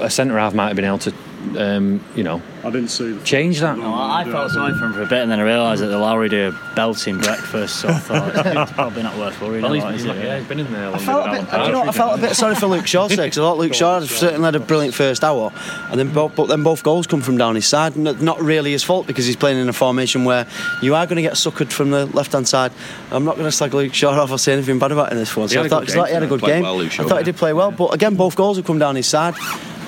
[0.01, 1.15] a centre half might have been able to,
[1.57, 3.13] um, you know, I didn't see.
[3.13, 3.77] The change that.
[3.79, 5.99] Well, I felt sorry for him for a bit, and then I realised that the
[5.99, 9.93] Lowry did a belting breakfast, so I thought it's probably not worth worrying Well, about.
[9.95, 10.91] he's, is it, yeah, he's been in there.
[10.95, 13.09] I felt, a bit, do you know, I felt a bit sorry for Luke Shaw
[13.09, 15.53] today because I thought Luke Shaw certainly had a brilliant first hour,
[15.91, 17.97] and then both, but then both goals come from down his side.
[17.97, 20.47] N- Not really his fault because he's playing in a formation where
[20.83, 22.73] you are going to get suckered from the left hand side.
[23.11, 25.19] I'm not going to slag Luke Shaw off or say anything bad about him in
[25.19, 25.49] this one.
[25.49, 26.63] He So had thought, good 'cause I thought he had a good game.
[26.63, 28.97] well, Luke I thought he did play well, but again, both goals have come down
[28.97, 29.35] his side.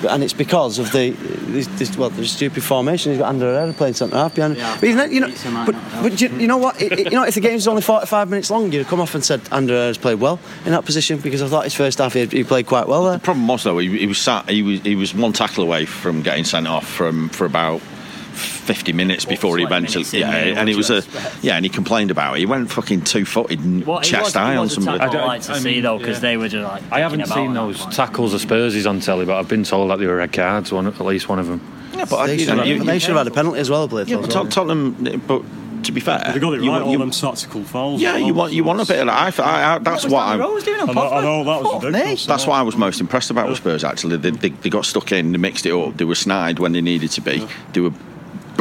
[0.09, 3.11] And it's because of the this, this, well, the stupid formation.
[3.11, 4.57] He's got Ander Herrera playing centre half behind.
[4.57, 6.81] Yeah, but even then, you know, him but, but you, you know what?
[6.81, 9.13] It, it- you know, if the game's only 45 minutes long, you'd have come off
[9.15, 12.13] and said Ander has played well in that position because I thought his first half
[12.13, 13.13] he, he played quite well there.
[13.13, 15.85] The problem was though he, he was sat he was he was one tackle away
[15.85, 17.81] from getting sent off from for about
[18.33, 21.03] 50 minutes before he 20 eventually minutes in yeah there, and it was a
[21.41, 24.25] yeah and he complained about it he went fucking two footed and What, he chest
[24.25, 26.17] was, high on was somebody I I don't- like to I see mean, though because
[26.17, 26.21] yeah.
[26.21, 26.83] they were just like.
[26.91, 27.93] I haven't seen those point.
[27.93, 30.71] tackles of Spurs on telly, but I've been told that they were red cards.
[30.71, 31.61] One, at least one of them.
[31.95, 33.69] yeah but They you should, know, have, you- they should have had a penalty as
[33.69, 34.09] well, I believe.
[34.09, 35.43] yeah, those, but Tot- Tottenham but
[35.83, 36.75] to be fair They got it you, right.
[36.77, 38.01] want- all you- them tactical fouls.
[38.01, 40.39] yeah you want you want a bit of that I, I, I, that's what I'm
[40.39, 42.25] Rose doing on I know, I know that was Fuck ridiculous.
[42.25, 43.83] That's what I was most impressed about with Spurs.
[43.83, 45.97] Actually, they, they, they got stuck in, they mixed it up.
[45.97, 47.45] They were snide when they needed to be.
[47.73, 47.91] They were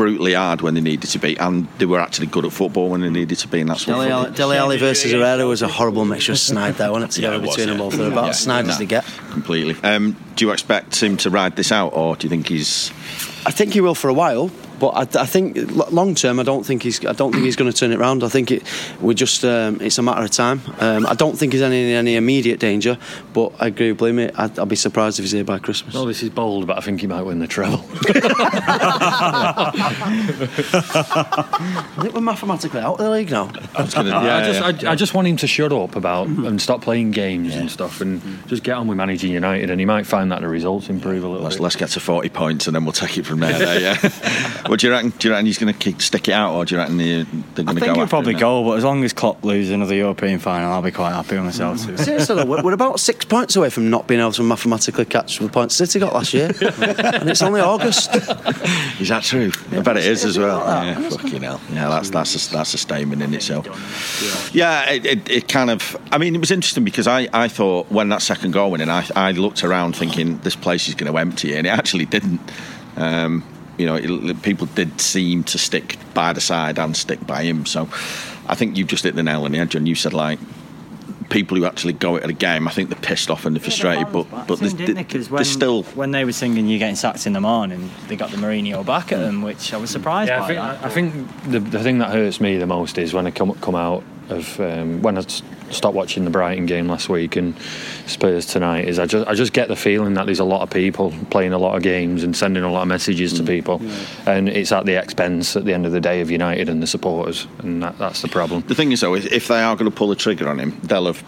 [0.02, 3.02] brutally hard when they needed to be, and they were actually good at football when
[3.02, 3.60] they needed to be.
[3.60, 3.94] And that's what.
[3.94, 7.14] Dele Alli, Dele Alli versus Herrera was a horrible mixture of snide there, wasn't it?
[7.14, 7.84] Together Yeah, it was, between them yeah.
[7.90, 7.98] both.
[7.98, 9.04] They're about Yeah, as snide no, as they get.
[9.30, 9.76] completely.
[9.84, 12.90] Um, do you expect him to ride this out, or do you think he's?
[13.46, 14.48] I think he will for a while,
[14.82, 15.56] but I, I think
[15.92, 17.06] long term, I don't think he's.
[17.06, 18.24] I don't think he's going to turn it around.
[18.24, 18.64] I think it.
[19.00, 19.44] We just.
[19.44, 20.60] Um, it's a matter of time.
[20.80, 22.98] Um, I don't think he's any in any immediate danger,
[23.32, 24.34] but I agree with Blame it.
[24.36, 25.94] I'd, I'd be surprised if he's here by Christmas.
[25.94, 27.84] No, this is bold, but I think he might win the treble.
[30.74, 33.52] I think we're mathematically out of the league now.
[33.76, 36.60] I was gonna, I, just, I, I just want him to shut up about and
[36.60, 38.46] stop playing games and stuff, and Mm.
[38.46, 41.28] just get on with managing United, and he might find that the results improve a
[41.28, 41.62] little Let's, bit.
[41.62, 43.58] let's get to 40 points and then we'll take it from there.
[43.58, 43.94] there yeah.
[44.72, 45.10] what do you reckon?
[45.10, 47.26] Do you reckon he's going to stick it out or do you reckon they- they're
[47.26, 49.70] going to go I think he'll probably him go, but as long as Klopp loses
[49.70, 51.94] another European final, I'll be quite happy with myself too.
[51.98, 55.38] Seriously though, we're, we're about six points away from not being able to mathematically catch
[55.40, 58.14] the points City got last year, and it's only August.
[58.98, 59.52] Is that true?
[59.72, 60.60] I bet it is as well.
[60.60, 61.60] Yeah, fucking hell.
[61.70, 63.66] Yeah, that's that's a, that's a statement in itself.
[64.54, 65.96] Yeah, it, it, it kind of.
[66.10, 68.88] I mean, it was interesting because I, I thought when that second goal went in,
[68.88, 72.40] I I looked around thinking this place is going to empty, and it actually didn't.
[72.96, 73.44] Um,
[73.78, 77.66] you know, it, people did seem to stick by the side and stick by him.
[77.66, 77.88] So,
[78.46, 79.86] I think you just hit the nail on the head, John.
[79.86, 80.38] You said like.
[81.30, 84.12] People who actually go at a game, I think they're pissed off and they're frustrated,
[84.12, 87.26] but but Thing, there's, didn't there's when, still when they were singing "You Getting Sacked
[87.26, 90.40] in the Morning," they got the Mourinho back at them, which I was surprised Yeah,
[90.40, 90.44] by.
[90.44, 90.84] I think, that.
[90.84, 93.74] I think the, the thing that hurts me the most is when I come come
[93.74, 95.22] out of um, when I
[95.70, 97.58] stopped watching the Brighton game last week and
[98.06, 100.70] Spurs tonight is I just I just get the feeling that there's a lot of
[100.70, 103.80] people playing a lot of games and sending a lot of messages to people,
[104.26, 106.86] and it's at the expense at the end of the day of United and the
[106.86, 108.62] supporters, and that, that's the problem.
[108.62, 110.78] The thing is, though, if if they are going to pull the trigger on him,
[110.82, 111.24] they'll have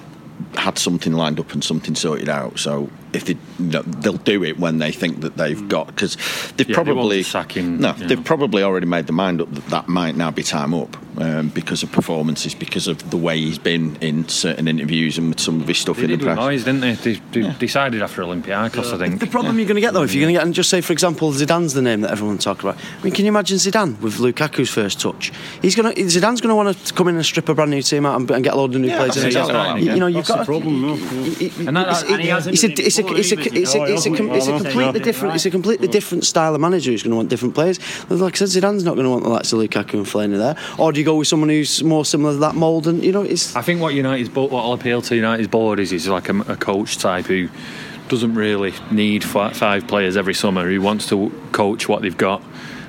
[0.57, 2.59] had something lined up and something sorted out.
[2.59, 3.39] So if they, you
[3.71, 6.17] know, they'll do it when they think that they've got because
[6.57, 8.25] they've Yeah, they probably sack him, no, you they've know.
[8.25, 11.83] probably already made the mind up that that might now be time up um, because
[11.85, 15.69] of performances, because of the way he's been in certain interviews and with some of
[15.69, 16.45] his stuff They in the did with press.
[16.47, 16.95] Moyes, didn't they?
[16.95, 19.21] They, they decided after Olympiacos, I think.
[19.21, 20.81] The problem you're going to get though, if you're going to get, and just say
[20.81, 22.77] for example, Zidane's the name that everyone talk about.
[23.01, 25.31] I mean, can you imagine Zidane with Lukaku's first touch?
[25.63, 27.83] He's going to Zidane's going to want to come in and strip a brand new
[27.83, 29.15] team out and, and get a load of new Yeah, players.
[29.15, 29.61] that's in as well.
[29.77, 30.95] exactly You, you know, you've That's got the problem, no.
[31.69, 33.39] And that- it's, and he hasn't it's a, it's a, before it's a, it's a,
[33.41, 34.13] it's a, it's a
[34.53, 37.55] I completely different, it's a completely different style of manager who's going to want different
[37.55, 37.79] players.
[38.11, 40.57] Like I said, Zidane's not going to want the likes of Lukaku and Fellaini there.
[40.79, 42.87] Or do you go with someone who's more similar to that mould?
[42.87, 45.79] And you know, it's I think what United's bo- what will appeal to United's board
[45.81, 47.49] is is like a, a coach type who
[48.09, 50.69] doesn't really need fi- five players every summer.
[50.69, 52.43] He wants to coach what they've got,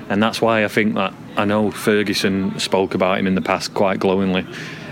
[0.08, 3.74] and that's why I think that I know Ferguson spoke about him in the past
[3.74, 4.46] quite glowingly.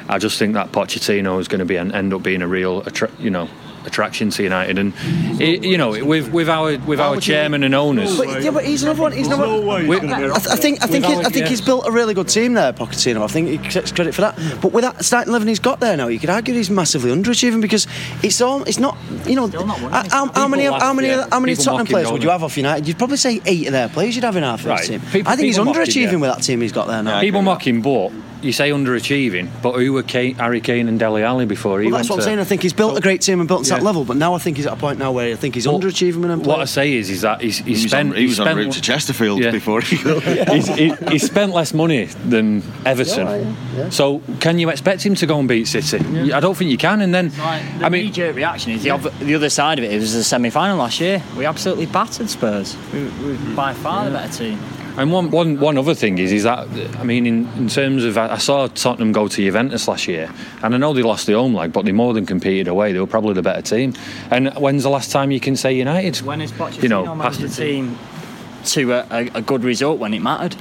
[0.08, 2.82] I just think that Pochettino is going to be an, end up being a real,
[2.86, 3.48] attra- you know,
[3.86, 4.92] attraction to United, and
[5.40, 8.16] it, you know, with with our with our chairman and owners.
[8.16, 9.12] But, yeah, but he's another one.
[9.12, 9.46] He's another.
[9.46, 11.30] no way he's We- going to be I, I think I think Without- he, I
[11.30, 13.22] think he's built a really good team there, Pochettino.
[13.22, 14.36] I think he gets credit for that.
[14.60, 17.60] But with that starting eleven he's got there now, you could argue he's massively underachieving
[17.60, 17.86] because
[18.22, 20.92] it's all it's not you know not winning, how, is how, how many People how
[20.92, 21.26] many yeah.
[21.30, 22.86] how many People Tottenham players would you have off United?
[22.88, 25.00] You'd probably say eight of their players you'd have in our first Right.
[25.00, 25.00] team.
[25.10, 26.16] People- I think he's people mock him, underachieving yeah.
[26.18, 27.20] with that team he's got there now.
[27.20, 28.10] People mock him, but
[28.44, 31.94] you say underachieving, but who were Kane, Harry Kane and Dele Alli before he Well,
[31.94, 32.38] went that's what I'm to- saying.
[32.38, 34.38] I think he's built a great team and built to that level, but now I
[34.38, 36.60] think he's at a point now where I think he's Well, underachieving with them What
[36.60, 38.10] I say is, is that he's, he's He was, spent.
[38.10, 39.50] on, he was he's en spent, route to Chesterfield Yeah.
[39.50, 39.96] before he.
[40.52, 43.26] he's, he, he spent less money than Everton.
[43.26, 43.88] Yeah, yeah, yeah.
[43.90, 46.32] So can you expect him to go and beat City?
[46.32, 47.00] I don't think you can.
[47.00, 49.84] And then, Like, the I mean, knee-jerk reaction is the, oth- the other side of
[49.84, 49.92] it.
[49.92, 51.22] It was the semi-final last year.
[51.36, 52.76] We absolutely battered Spurs.
[52.92, 54.58] We, we were by far the better team.
[54.96, 58.16] And one, one, one other thing is, is that I mean, in, in terms of,
[58.16, 61.52] I saw Tottenham go to Juventus last year, and I know they lost the home
[61.52, 62.92] leg, but they more than competed away.
[62.92, 63.94] They were probably the better team.
[64.30, 66.18] And when's the last time you can say United?
[66.18, 67.98] When is Pochettino you know, past the team
[68.66, 70.54] to a, a, a good result when it mattered?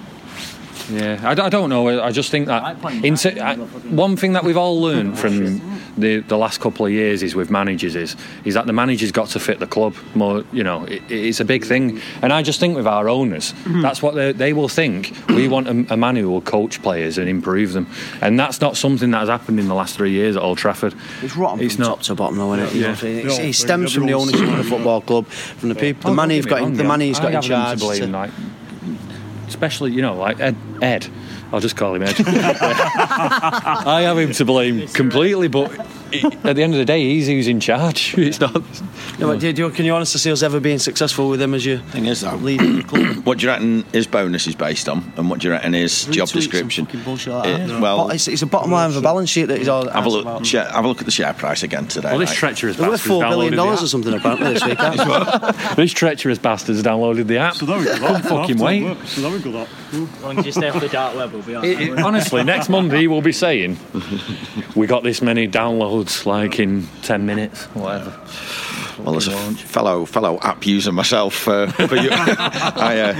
[0.89, 2.01] Yeah, I don't know.
[2.03, 3.19] I just think that point, in right.
[3.35, 5.61] t- I- one thing that we've all learned from
[5.97, 9.27] the, the last couple of years is with managers is is that the manager's got
[9.29, 10.43] to fit the club more.
[10.51, 13.81] You know, it, it's a big thing, and I just think with our owners, mm-hmm.
[13.81, 15.15] that's what they, they will think.
[15.29, 17.87] We want a, a man who will coach players and improve them,
[18.21, 20.95] and that's not something that has happened in the last three years at Old Trafford.
[21.21, 21.89] It's rotten It's from not.
[21.97, 22.73] top to bottom, though, isn't it?
[22.75, 22.81] Yeah.
[22.81, 23.15] what I'm saying?
[23.17, 26.01] Yeah, It's- it stems from the everyone's- ownership of the football club, from the people,
[26.03, 27.79] the Oh, money don't you've got, in, the money he's got in charge.
[27.79, 28.31] To- like,
[29.47, 30.55] especially, you know, like Ed.
[30.81, 31.07] Ed.
[31.53, 32.15] I'll just call him Ed.
[32.25, 35.69] I have him to blame completely, but
[36.43, 38.15] at the end of the day, he's who's in charge.
[38.23, 38.55] It's not.
[39.19, 41.53] Yeah, but do you, do can you honestly see us ever being successful with him
[41.53, 43.15] as your Thing is, though, leader of the club?
[43.25, 46.05] what do you reckon his bonus is based on, and what do you reckon his
[46.05, 46.85] job description?
[46.85, 47.81] fucking bullshit like It- that.
[47.81, 50.09] well, it's, it's a bottom line of a balance sheet that he's all have a
[50.09, 50.23] look.
[50.23, 50.45] about.
[50.45, 52.09] Share, have a look at the share price again today.
[52.09, 52.37] Well, this mate.
[52.37, 54.79] treacherous They're worth bastard's four billion dollars or something apparently this week.
[54.79, 54.97] aren't
[55.77, 55.83] they?
[55.83, 57.55] This treacherous bastard's downloaded the app.
[57.55, 57.97] So there we go.
[57.97, 58.97] Couldn't fucking wait.
[59.07, 59.51] So there we go.
[59.51, 59.67] That.
[60.23, 61.89] Long as you stay off the dark web, we'll be all It- right.
[61.89, 63.77] it- honestly, next Monday we'll be saying,
[64.75, 68.13] "We got this many downloads, like in ten minutes, whatever."
[68.99, 73.13] Well, as a fellow fellow app user myself, uh, for you, I, uh,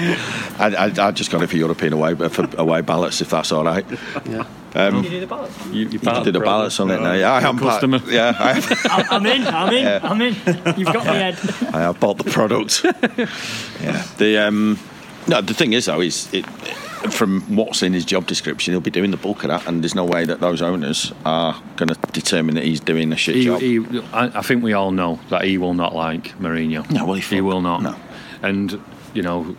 [0.59, 3.63] I, I I just got it for European away for away ballots, if that's all
[3.63, 3.85] right.
[4.25, 4.45] Yeah.
[4.75, 5.65] Um, You do the ballots.
[5.67, 7.13] You, you you did a ballots on it now.
[7.13, 7.99] Yeah, I am part- Customer.
[8.07, 9.47] Yeah, I have, I'm in.
[9.47, 9.83] I'm in.
[9.83, 9.99] Yeah.
[10.03, 10.33] I'm in.
[10.77, 11.37] You've got me, Ed.
[11.73, 12.83] I have bought the product.
[13.81, 14.03] yeah.
[14.17, 14.79] The um,
[15.27, 16.45] no, the thing is though, is it
[17.11, 19.95] from what's in his job description, he'll be doing the bulk of that, and there's
[19.95, 23.43] no way that those owners are going to determine that he's doing a shit He,
[23.45, 23.59] job.
[23.61, 23.79] he,
[24.13, 26.89] I, I think we all know that he will not like Mourinho.
[26.91, 27.81] No, well, he he will not.
[27.81, 27.95] no.
[28.41, 28.79] And
[29.13, 29.55] you know,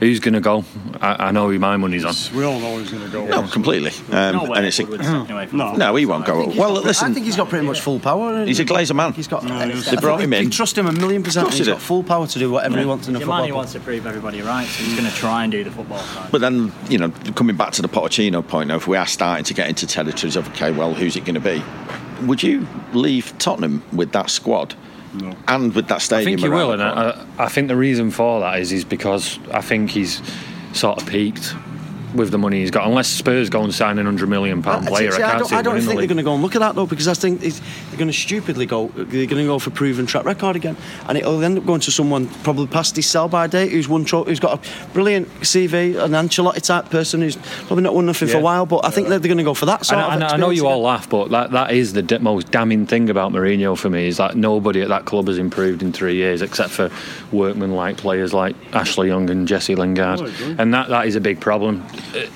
[0.00, 0.64] who's going to go?
[1.00, 2.14] I, I know who my money's on.
[2.36, 3.26] We all know he's going to go.
[3.26, 3.90] no, completely.
[4.10, 5.72] Um, No and it's a, Ed Woodward's taken away from No.
[5.74, 6.48] no, he won't go.
[6.48, 8.44] Well, I listen, think he's got pretty much full power.
[8.44, 9.12] he's a Glazer man.
[9.12, 9.42] He's got.
[9.42, 10.44] They brought him in.
[10.44, 11.52] You trust him a million percent.
[11.54, 13.36] He's got full power to do whatever he wants in a football.
[13.36, 13.56] Giovanni club.
[13.58, 16.32] wants to prove everybody right, so he's going to try and do the football side.
[16.32, 19.44] But then, you know, coming back to the Pochettino point, now, if we are starting
[19.44, 21.62] to get into territories of, okay, well, who's it going to be?
[22.26, 24.74] Would you leave Tottenham with that squad
[25.12, 25.34] No.
[25.48, 26.82] and with that stadium, I think he will, and?
[26.82, 30.22] I, I think the reason for that is is because I think he's
[30.72, 31.54] sort of peaked
[32.14, 32.86] with the money he's got.
[32.86, 35.38] Unless Spurs go and sign an hundred million pound uh, player, see, I I can't
[35.40, 36.86] don't, see I don't think the they're going to go and look at that though,
[36.86, 37.50] because I think they're
[37.96, 38.88] going to stupidly go.
[38.88, 40.76] They're going to go for proven track record again,
[41.08, 44.04] and it'll end up going to someone probably past his sell by date, who's won,
[44.04, 48.28] tro- who's got a brilliant CV, an Ancelotti type person who's probably not won nothing
[48.28, 48.66] for a while.
[48.66, 50.10] But I think that they're going to go for that I sort of.
[50.10, 52.86] I know- I know you all laugh, but that, that is the d- most damning
[52.86, 56.14] thing about Mourinho for me is that nobody at that club has improved in three
[56.16, 56.90] years except for
[57.32, 61.40] workman-like players like Ashley Young and Jesse Lingard, Oh, and that, that is a big
[61.40, 61.84] problem.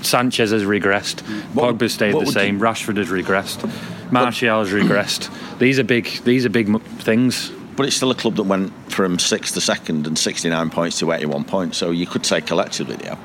[0.03, 1.21] Sanchez has regressed,
[1.55, 3.71] What- Pogba stayed the same, Rashford has regressed,
[4.11, 5.31] Martial has regressed.
[5.59, 6.07] These are big.
[6.25, 7.51] These are big things.
[7.77, 11.11] But it's still a club that went from sixth to second and 69 points to
[11.11, 11.77] 81 points.
[11.77, 13.17] So you could say collectively, yeah.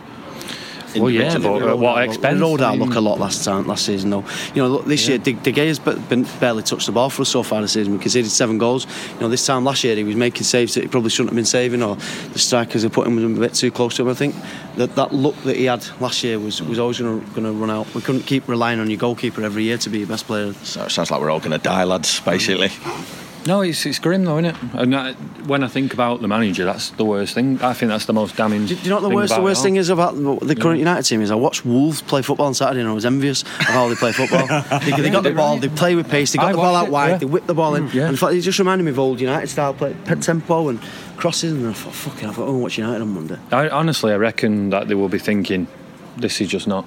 [0.95, 2.36] Well, yeah, but at uh, what expense?
[2.36, 4.23] They rolled I out mean- look a lot last time, last season though.
[4.54, 7.21] You know, look, this year De, De Gea's be- been barely touched the ball for
[7.21, 7.93] us so far this season.
[7.93, 8.88] We conceded seven goals.
[9.15, 11.36] You know, this time last year he was making saves that he probably shouldn't have
[11.36, 14.10] been saving, or the strikers are putting him a bit too close to him.
[14.10, 14.36] I think
[14.78, 17.93] that that look that he had last year was was always going to run out.
[17.93, 20.54] We couldn't keep relying on your goalkeeper every year to be your best player.
[20.63, 22.69] So it sounds like we're all going to die, lads, basically.
[23.45, 24.73] No, it's, it's grim though, isn't it?
[24.73, 25.13] And I,
[25.47, 27.62] when I think about the manager, that's the worst thing.
[27.62, 28.65] I think that's the most damning.
[28.65, 31.04] Do, do you know what the worst the worst thing is about the current United
[31.04, 31.32] team is?
[31.32, 34.12] I watched Wolves play football on Saturday and I was envious of how they play
[34.12, 34.47] football.
[34.80, 36.88] they, they got the ball, they play with pace, they got I the ball out
[36.88, 37.17] it, wide, yeah.
[37.17, 37.88] they whip the ball in.
[37.88, 38.02] Mm, yeah.
[38.04, 40.82] And in fact, it just reminded me of old United style play, pet tempo and
[41.17, 41.54] crosses.
[41.54, 43.38] And I thought, fucking, I thought, oh, watch United on Monday.
[43.52, 45.67] I, honestly, I reckon that they will be thinking,
[46.17, 46.86] this is just not.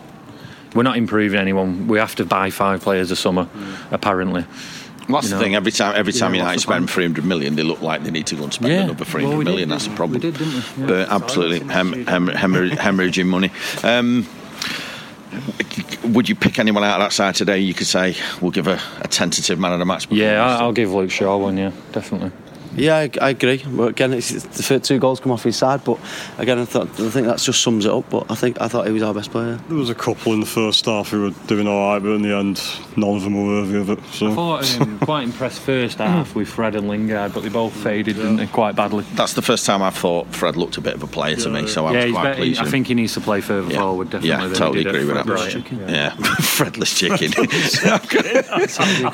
[0.75, 1.87] We're not improving anyone.
[1.87, 3.49] We have to buy five players a summer,
[3.91, 4.47] apparently.
[5.09, 5.43] Well, that's You the know.
[5.43, 5.55] thing.
[5.55, 8.45] Every time, every time United spend 300 million, they look like they need to go
[8.45, 8.83] and spend Yeah.
[8.85, 9.69] another 300 Well, we million.
[9.69, 10.21] did, That's the problem.
[10.21, 10.39] did?
[10.41, 10.63] Yeah.
[10.79, 13.51] But absolutely hem, hem, hemorrh- hemorrhaging money.
[13.83, 14.27] Um,
[16.05, 17.59] would you pick anyone out of that side today?
[17.59, 20.07] You could say we'll give a, a tentative man of the match.
[20.11, 20.61] Yeah, performance.
[20.61, 21.57] I, I'll give Luke Shaw one.
[21.57, 22.33] Yeah, definitely.
[22.75, 23.63] Yeah, I, I agree.
[23.67, 25.85] But again, it's, it's the first two goals come off his side.
[25.85, 25.99] But
[26.39, 28.09] again, I, thought, I think that just sums it up.
[28.11, 29.57] But I think I thought he was our best player.
[29.69, 32.23] There was a couple in the first half who were doing all right, but in
[32.23, 32.63] the end,
[32.97, 34.05] none of them were worthy of it.
[34.13, 34.31] So.
[34.31, 38.17] I thought um, quite impressed first half with Fred and Lingard, but they both faded,
[38.17, 39.05] didn't they, quite badly.
[39.15, 41.67] That's the first time I've thought Fred looked a bit of a player to me,
[41.67, 42.61] so I yeah, was quite better, pleased.
[42.61, 43.81] I think he needs to play further yeah.
[43.81, 44.29] forward, definitely.
[44.31, 45.27] Yeah, than he totally agree with that.
[45.27, 45.89] Brighton.
[45.89, 47.33] Yeah, Fredless chicken.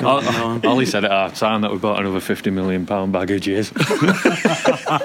[0.05, 3.71] Ollie Ollie said at half time that we bought another fifty million pound bag of
[3.71, 4.99] jizz.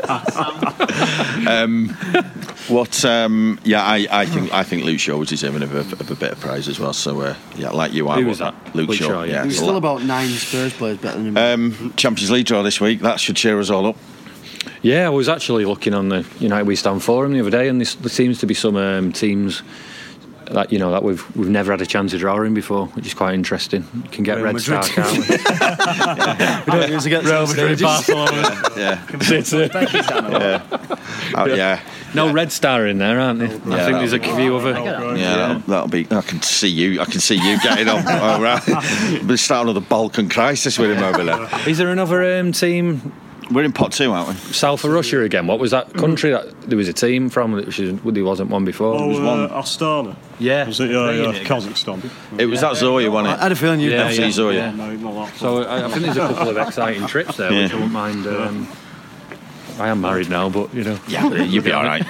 [2.68, 3.04] what?
[3.04, 6.14] Um, yeah, I, I think I think Luke Shaw was deserving of a, of a
[6.14, 6.92] bit of praise as well.
[6.92, 8.54] So uh, yeah, like you, I Who was was that.
[8.74, 9.06] Luke, Luke Shaw.
[9.06, 9.32] Shaw, yeah.
[9.32, 9.78] yeah, He was it's still lot.
[9.78, 11.36] about nine Spurs players better than him.
[11.76, 13.00] Um, Champions League draw this week.
[13.00, 13.96] That should cheer us all up.
[14.82, 17.80] yeah, I was actually looking on the United We Stand forum the other day, and
[17.80, 19.62] this, there seems to be some um, teams
[20.46, 23.06] that you know that we've we've never had a chance to draw in before, which
[23.06, 23.84] is quite interesting.
[23.94, 24.94] You can get Real Red Star, Madrid.
[24.94, 26.72] can't we?
[26.72, 28.60] we don't use against Real Madrid, Barcelona.
[28.74, 30.40] Yeah, Uzbekistan or
[31.40, 31.80] yeah, uh, yeah.
[32.12, 33.48] No Red Star in there, aren't there?
[33.48, 34.72] I think there's a few other.
[35.16, 36.06] Yeah, that'll, that'll be.
[36.10, 37.00] I can see you.
[37.00, 38.06] I can see you getting on.
[38.06, 38.62] All right,
[39.24, 41.68] we're starting another Balkan crisis with him over there.
[41.68, 43.12] Is there another um, team
[43.50, 44.34] We're in pot two, aren't we?
[44.52, 45.46] south of Russia again?
[45.46, 47.52] What was that country that there was a team from?
[47.52, 48.94] Which is, there wasn't one before.
[48.94, 50.16] Oh, was uh, one- Astana.
[50.38, 50.90] yeah, Was it?
[50.90, 51.40] Yeah, Playing yeah.
[51.40, 51.46] it.
[51.46, 52.10] Kazakhstan.
[52.40, 53.40] It was that Zorya, I wasn't it?
[53.40, 53.90] I had a feeling you.
[53.90, 54.54] Yeah, FC yeah, Zorya.
[54.54, 54.70] yeah.
[54.72, 55.36] No, not that.
[55.38, 57.74] So I, I think there's a couple of exciting trips there, which I Yeah.
[57.74, 58.26] wouldn't mind.
[58.26, 58.68] Um,
[59.78, 60.98] I am married now, but you know.
[61.08, 62.04] Yeah, you'll be all right.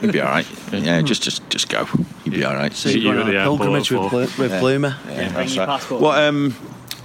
[0.00, 0.46] You'll be all right.
[0.72, 1.86] Yeah, just just just go.
[2.24, 2.72] You'll be all right.
[2.72, 4.96] See you you at the a pilgrimage with, for- Blu- with Bloomer.
[5.08, 5.72] Yeah, Bring that's your right.
[5.80, 6.00] passport.
[6.00, 6.54] Well, um,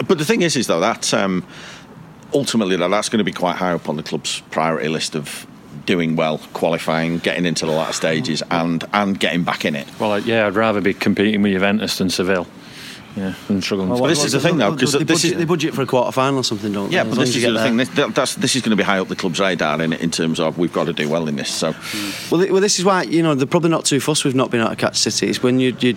[0.07, 1.43] but the thing is, is though that um,
[2.33, 5.45] ultimately though, that's going to be quite high up on the club's priority list of
[5.85, 9.87] doing well, qualifying, getting into the latter stages, and and getting back in it.
[9.99, 12.47] Well, uh, yeah, I'd rather be competing with Juventus than Seville.
[13.15, 13.89] Yeah, than struggling.
[13.89, 15.85] Well, to this is the thing, though, because this budget, is- they budget for a
[15.85, 16.95] quarter final or something, don't they?
[16.95, 17.77] Yeah, but this is the get thing.
[17.77, 20.39] This, that's, this is going to be high up the club's radar in in terms
[20.39, 21.53] of we've got to do well in this.
[21.53, 21.75] So
[22.31, 24.63] Well, well, this is why you know they're probably not too fussed with not being
[24.63, 25.27] out of catch City.
[25.27, 25.95] It's when you you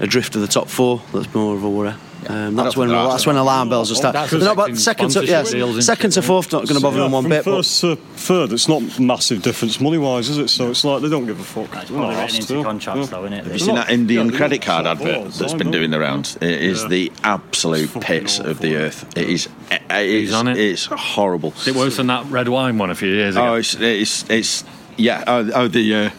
[0.00, 1.94] adrift of the top four that's more of a worry.
[2.28, 4.12] Um, that's don't when think that's when alarm bells will start.
[4.12, 6.80] that's They're not about affecting second to sponsorship yeah, second to fourth not going to
[6.80, 7.44] bother Yeah, them one from bit.
[7.44, 10.48] But first to third, it's not massive difference money wise, is it?
[10.50, 11.64] So it's like they don't give a fuck.
[11.82, 13.16] It's not probably written into contracts, Yeah.
[13.16, 13.44] though, isn't it?
[13.44, 15.90] Have you seen that Indian Yeah, credit card so advert bored, that's I been doing
[15.90, 16.36] the rounds?
[16.36, 16.88] It is Yeah.
[16.88, 19.06] the absolute It's pits of the earth.
[19.16, 19.48] It is.
[19.70, 20.34] It is.
[20.34, 20.58] on it.
[20.58, 21.54] It's horrible.
[21.56, 23.52] Is it worse than that red wine one a few years ago?
[23.52, 24.64] Oh, it's it's it's
[24.96, 25.24] yeah.
[25.26, 26.10] Oh, oh the uh,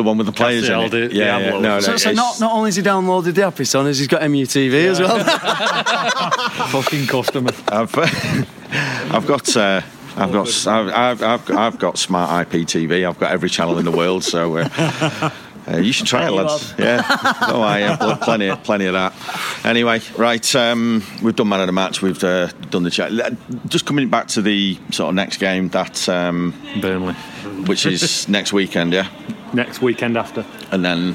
[0.00, 1.12] the one with the players in Castiel, it.
[1.12, 1.50] yeah, yeah.
[1.50, 3.98] No, no, so, so not not only has he downloaded the app, he's son, is
[3.98, 5.18] he's got MUTV as well.
[6.68, 7.52] Fucking customer.
[7.68, 7.94] I've,
[9.14, 9.56] I've got.
[9.56, 9.82] Uh,
[10.16, 13.08] I've got I've, I've, I've, I've got smart IPTV.
[13.08, 14.24] I've got every channel in the world.
[14.24, 15.30] So uh,
[15.68, 16.74] uh, you should try it, lads.
[16.78, 17.02] Yeah.
[17.52, 19.12] Oh, I have pl- plenty, plenty of that.
[19.64, 20.54] Anyway, right.
[20.54, 22.02] Um, we've done man of the match.
[22.02, 23.12] We've uh, done the chat.
[23.66, 27.14] Just coming back to the sort of next game that um, Burnley.
[27.66, 29.08] Which is next weekend, yeah,
[29.52, 30.44] Next weekend after.
[30.70, 31.14] and then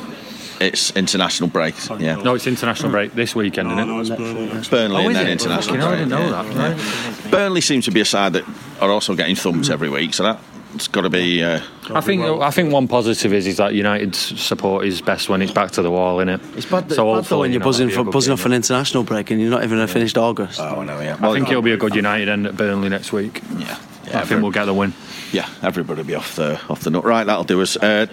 [0.59, 1.75] it's international break.
[1.99, 2.15] Yeah.
[2.15, 4.19] No, it's international break this weekend, No, isn't it?
[4.19, 5.31] no, it's Burnley next Burnley Oh, and then it?
[5.31, 6.09] international Fucking hell, I break.
[6.09, 6.69] didn't know yeah.
[6.77, 7.21] that.
[7.23, 7.31] Right.
[7.31, 8.45] Burnley seems to be a side that
[8.79, 10.39] are also getting thumped every week, so that
[10.73, 11.41] it's got to be.
[11.43, 15.41] Uh, I think I think one positive is is that United's support is best when
[15.41, 16.41] it's back to the wall, isn't it?
[16.57, 18.15] It's bad, that, So bad though when you you're know, buzzing that'll be a for
[18.17, 18.39] buzzing game.
[18.41, 20.59] off an international break and you're not even a finished August.
[20.59, 21.17] oh, I know, yeah.
[21.21, 23.41] I think it'll be a good United end at Burnley next week.
[23.57, 23.77] Yeah.
[24.13, 24.93] I think we'll get the win.
[25.35, 27.03] Yeah, everybody will be off the off the nut.
[27.03, 27.75] Right, that'll do us.
[27.75, 28.05] Uh,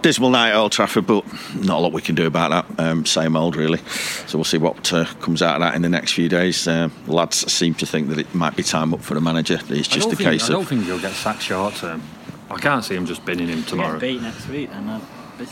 [0.00, 1.22] dismal night at Old Trafford, but
[1.54, 2.80] not a lot we can do about that.
[2.82, 3.80] Um, same old, really.
[4.26, 6.66] So we'll see what uh, comes out of that in the next few days.
[6.66, 9.58] Uh, lads seem to think that it might be time up for the manager.
[9.68, 10.68] It's just a think, case I don't of.
[10.68, 12.00] think he'll get sacked short term.
[12.48, 14.00] I can't see him just binning him tomorrow.
[14.00, 15.02] beat next week, then I'd
[15.38, 15.44] be.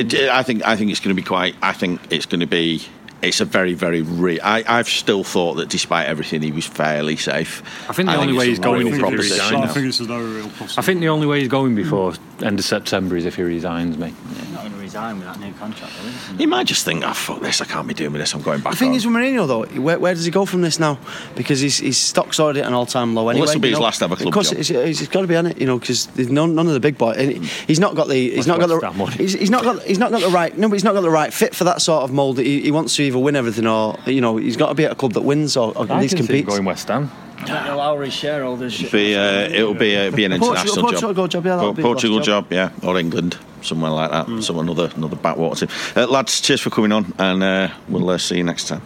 [0.00, 1.56] It, I think I think it's going to be quite.
[1.62, 2.80] I think it's going to be.
[3.22, 4.02] It's a very very.
[4.02, 4.40] real.
[4.42, 7.62] I, I've still thought that despite everything, he was fairly safe.
[7.88, 9.70] I think the only it's way he's going real is if he resigns.
[9.70, 10.78] I think it's a very real possibility.
[10.78, 12.12] I think the only way he's going before
[12.42, 14.14] end of September is if he resigns, mate.
[14.28, 14.52] He's
[14.96, 16.36] not going with that new contract, though, is he?
[16.38, 17.60] He might just think, "Oh fuck this!
[17.60, 18.34] I can't be doing with this.
[18.34, 20.44] I'm going back." The thing home." is with Mourinho though, where, where does he go
[20.46, 20.98] from this now?
[21.34, 23.46] Because his, his stock's already at an all-time low anyway.
[23.46, 23.84] this will be his know.
[23.84, 24.58] last ever club Of course, job.
[24.58, 26.98] it's, it's got to be on it, you know, because none, none of the big
[26.98, 27.16] boys.
[27.16, 28.14] and He's not got the.
[28.14, 29.22] He's That's not got West the.
[29.22, 29.82] He's, he's not got.
[29.82, 30.56] He's not got the right.
[30.56, 32.38] No, but he's not got the right fit for that sort of mould.
[32.38, 34.92] He, he wants to either win everything or you know he's got to be at
[34.92, 36.48] a club that wins or, or at least can see him competes.
[36.48, 37.10] going West Ham.
[37.38, 38.90] I don't know his shareholders should.
[38.90, 41.30] be uh, it'll be uh, be an international Portugal job.
[41.30, 42.48] job, yeah, that'll be Portugal job.
[42.50, 42.52] job.
[42.52, 43.36] yeah, or England,
[43.66, 44.42] somewhere like that.
[44.42, 45.76] Some another another backwater team.
[45.94, 48.82] Uh, lads, cheers for coming on, and uh, we'll uh, see you next time.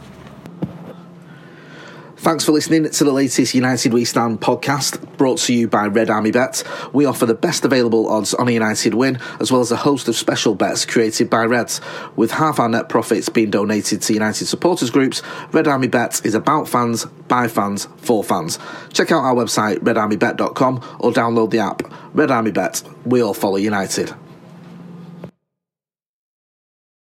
[2.20, 6.10] Thanks for listening to the latest United We Stand podcast brought to you by Red
[6.10, 6.62] Army Bet.
[6.92, 10.06] We offer the best available odds on a United win, as well as a host
[10.06, 11.80] of special bets created by Reds.
[12.16, 15.22] With half our net profits being donated to United supporters groups,
[15.52, 18.58] Red Army Bet is about fans, by fans, for fans.
[18.92, 21.90] Check out our website, redarmybet.com, or download the app.
[22.12, 24.14] Red Army Bet, we all follow United.